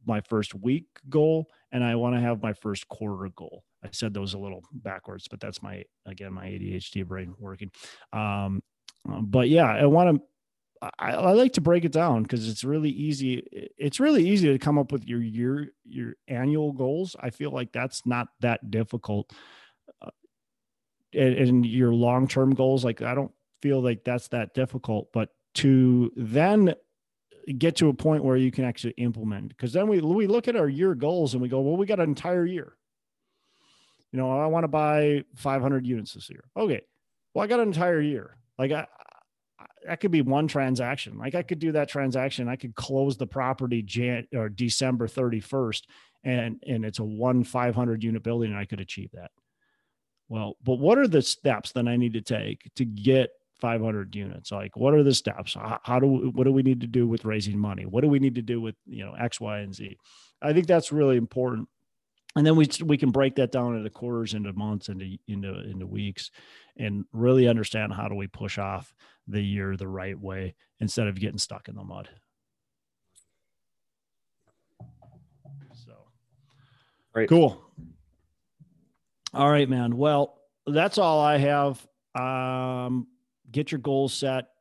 my 0.05 0.21
first 0.21 0.53
week 0.53 0.85
goal 1.09 1.47
and 1.71 1.83
I 1.83 1.95
want 1.95 2.15
to 2.15 2.21
have 2.21 2.43
my 2.43 2.53
first 2.53 2.87
quarter 2.87 3.29
goal. 3.35 3.63
I 3.84 3.89
said 3.91 4.13
those 4.13 4.34
a 4.34 4.38
little 4.39 4.63
backwards, 4.72 5.28
but 5.28 5.39
that's 5.39 5.62
my, 5.62 5.84
again, 6.06 6.34
my 6.34 6.46
ADHD 6.46 7.06
brain 7.06 7.36
working. 7.38 7.72
Um, 8.12 8.62
but 9.06 9.50
yeah, 9.50 9.65
I 9.65 9.86
want 9.86 10.15
to, 10.15 10.89
I, 11.00 11.12
I, 11.12 11.32
like 11.32 11.54
to 11.54 11.62
break 11.62 11.86
it 11.86 11.91
down 11.91 12.24
because 12.24 12.50
it's 12.50 12.63
really 12.63 12.89
easy. 12.89 13.72
It's 13.78 14.00
really 14.00 14.28
easy 14.28 14.52
to 14.52 14.60
come 14.60 14.78
up 14.78 14.91
with 14.91 15.06
your 15.06 15.22
year, 15.22 15.74
your 15.86 16.15
annual 16.28 16.74
goals. 16.74 17.15
I 17.19 17.30
feel 17.30 17.52
like 17.52 17.72
that's 17.72 18.06
not 18.06 18.28
that 18.41 18.69
difficult 18.69 19.32
and, 21.13 21.36
and 21.36 21.65
your 21.65 21.93
long 21.93 22.28
term 22.28 22.54
goals. 22.54 22.84
Like 22.84 23.02
I 23.02 23.13
don't 23.13 23.32
feel 23.62 23.82
like 23.82 24.04
that's 24.04 24.30
that 24.30 24.54
difficult, 24.54 25.10
but 25.13 25.30
to 25.56 26.12
then 26.15 26.76
get 27.58 27.76
to 27.78 27.89
a 27.89 27.93
point 27.93 28.24
where 28.24 28.38
you 28.38 28.52
can 28.52 28.63
actually 28.63 28.93
implement 28.98 29.50
because 29.50 29.74
then 29.74 29.88
we 29.88 30.00
we 30.00 30.28
look 30.28 30.48
at 30.48 30.56
our 30.56 30.69
year 30.69 30.96
goals 30.96 31.34
and 31.34 31.41
we 31.41 31.50
go 31.50 31.60
well 31.60 31.76
we 31.76 31.86
got 31.86 32.00
an 32.00 32.08
entire 32.08 32.46
year 32.46 32.78
you 34.13 34.19
know 34.19 34.32
i 34.39 34.45
want 34.45 34.63
to 34.63 34.69
buy 34.69 35.23
500 35.36 35.86
units 35.86 36.13
this 36.13 36.30
year 36.30 36.45
okay 36.56 36.82
well 37.34 37.43
i 37.43 37.47
got 37.47 37.60
an 37.60 37.67
entire 37.67 37.99
year 37.99 38.38
like 38.58 38.71
i 38.71 38.88
that 39.86 39.99
could 39.99 40.12
be 40.12 40.21
one 40.21 40.47
transaction 40.47 41.17
like 41.17 41.36
i 41.36 41.43
could 41.43 41.60
do 41.60 41.73
that 41.73 41.89
transaction 41.89 42.47
i 42.47 42.56
could 42.56 42.73
close 42.73 43.17
the 43.17 43.28
property 43.28 43.82
jan 43.82 44.26
or 44.34 44.47
december 44.47 45.08
31st 45.08 45.82
and 46.23 46.63
and 46.65 46.86
it's 46.86 46.99
a 46.99 47.04
one 47.04 47.43
500 47.43 48.02
unit 48.02 48.23
building 48.23 48.52
and 48.52 48.60
i 48.60 48.63
could 48.63 48.80
achieve 48.80 49.10
that 49.12 49.32
well, 50.34 50.58
but 50.63 50.80
what 50.80 50.97
are 50.97 51.08
the 51.08 51.21
steps 51.21 51.73
that 51.73 51.88
I 51.88 51.95
need 51.95 52.13
to 52.13 52.21
take 52.21 52.69
to 52.76 52.86
get 52.86 53.30
500 53.62 54.15
units? 54.15 54.52
Like, 54.52 54.76
what 54.76 54.93
are 54.93 55.04
the 55.04 55.13
steps? 55.13 55.54
How, 55.54 55.80
how 55.84 55.99
do 55.99 56.32
what 56.34 56.45
do 56.45 56.52
we 56.52 56.63
need 56.63 56.82
to 56.82 56.88
do 56.88 57.08
with 57.08 57.23
raising 57.23 57.60
money? 57.60 57.86
What 57.86 58.02
do 58.02 58.08
we 58.08 58.17
need 58.19 58.34
to 58.36 58.41
do 58.41 58.60
with 58.62 58.76
you 58.86 59.06
know 59.06 59.13
X, 59.13 59.39
Y, 59.39 59.60
and 59.60 59.76
Z? 59.76 59.97
I 60.41 60.54
think 60.54 60.65
that's 60.65 60.91
really 60.91 61.17
important. 61.17 61.67
And 62.36 62.46
then 62.46 62.56
we 62.56 62.67
we 62.84 62.98
can 62.98 63.12
break 63.12 63.36
that 63.36 63.52
down 63.52 63.78
into 63.78 63.89
quarters, 63.91 64.34
into 64.34 64.52
months, 64.54 64.89
into 64.89 65.17
into 65.28 65.60
into 65.69 65.86
weeks, 65.86 66.32
and 66.78 67.06
really 67.13 67.48
understand 67.48 67.93
how 67.93 68.08
do 68.08 68.15
we 68.15 68.28
push 68.28 68.58
off 68.58 68.93
the 69.28 69.41
year 69.41 69.78
the 69.78 69.88
right 69.88 70.19
way 70.19 70.56
instead 70.80 71.08
of 71.08 71.19
getting 71.19 71.38
stuck 71.38 71.67
in 71.69 71.76
the 71.76 71.84
mud. 71.84 72.10
So, 75.86 75.93
right, 77.13 77.30
cool. 77.30 77.63
All 79.34 79.50
right, 79.50 79.69
man. 79.69 79.96
Well, 79.98 80.39
that's 80.65 80.98
all 80.98 81.19
I 81.19 81.38
have. 81.38 81.88
Um, 82.15 83.08
get 83.52 83.72
your 83.72 83.80
goals 83.80 84.13
set. 84.13 84.52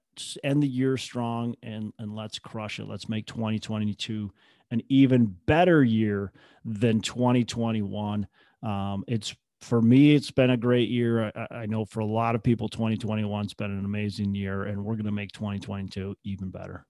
End 0.43 0.63
the 0.63 0.69
year 0.69 0.97
strong 0.97 1.55
and 1.63 1.93
and 1.99 2.15
let's 2.15 2.39
crush 2.39 2.79
it. 2.79 2.87
Let's 2.87 3.09
make 3.09 3.27
2022 3.27 4.31
an 4.71 4.83
even 4.89 5.37
better 5.47 5.85
year 5.85 6.33
than 6.65 7.01
2021. 7.01 8.27
Um, 8.63 9.05
it's 9.07 9.35
for 9.61 9.81
me, 9.81 10.15
it's 10.15 10.31
been 10.31 10.51
a 10.51 10.57
great 10.57 10.89
year. 10.89 11.31
I, 11.37 11.47
I, 11.51 11.67
know 11.67 11.85
for 11.85 12.01
a 12.01 12.07
lot 12.07 12.35
of 12.35 12.43
people, 12.43 12.69
2021's 12.69 13.55
been 13.55 13.71
an 13.71 13.85
amazing 13.85 14.35
year, 14.35 14.65
and 14.65 14.85
we're 14.85 14.95
going 14.95 15.07
to 15.07 15.13
make 15.13 15.31
2022 15.33 16.17
even 16.25 16.51
better. 16.51 16.85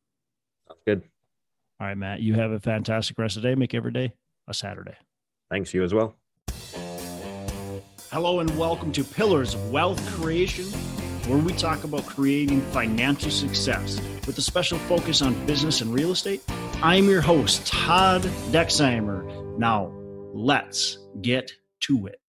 Sounds 0.68 0.80
good. 0.86 1.02
All 1.80 1.86
right, 1.88 1.96
Matt, 1.96 2.20
you 2.20 2.34
have 2.34 2.50
a 2.50 2.60
fantastic 2.60 3.18
rest 3.18 3.36
of 3.36 3.42
the 3.42 3.50
day. 3.50 3.54
Make 3.54 3.74
every 3.74 3.92
day 3.92 4.12
a 4.48 4.54
Saturday. 4.54 4.96
Thanks, 5.50 5.74
you 5.74 5.84
as 5.84 5.92
well. 5.92 6.16
Hello, 8.10 8.40
and 8.40 8.56
welcome 8.58 8.92
to 8.92 9.04
Pillars 9.04 9.54
of 9.54 9.70
Wealth 9.70 10.00
Creation, 10.14 10.66
where 11.26 11.38
we 11.38 11.52
talk 11.52 11.84
about 11.84 12.06
creating 12.06 12.60
financial 12.72 13.30
success 13.30 14.00
with 14.26 14.38
a 14.38 14.42
special 14.42 14.78
focus 14.78 15.22
on 15.22 15.34
business 15.46 15.80
and 15.80 15.92
real 15.92 16.12
estate. 16.12 16.42
I'm 16.82 17.08
your 17.08 17.20
host, 17.20 17.66
Todd 17.66 18.22
Dexheimer. 18.50 19.58
Now, 19.58 19.92
let's 20.32 20.98
get 21.20 21.52
to 21.82 22.06
it. 22.06 22.21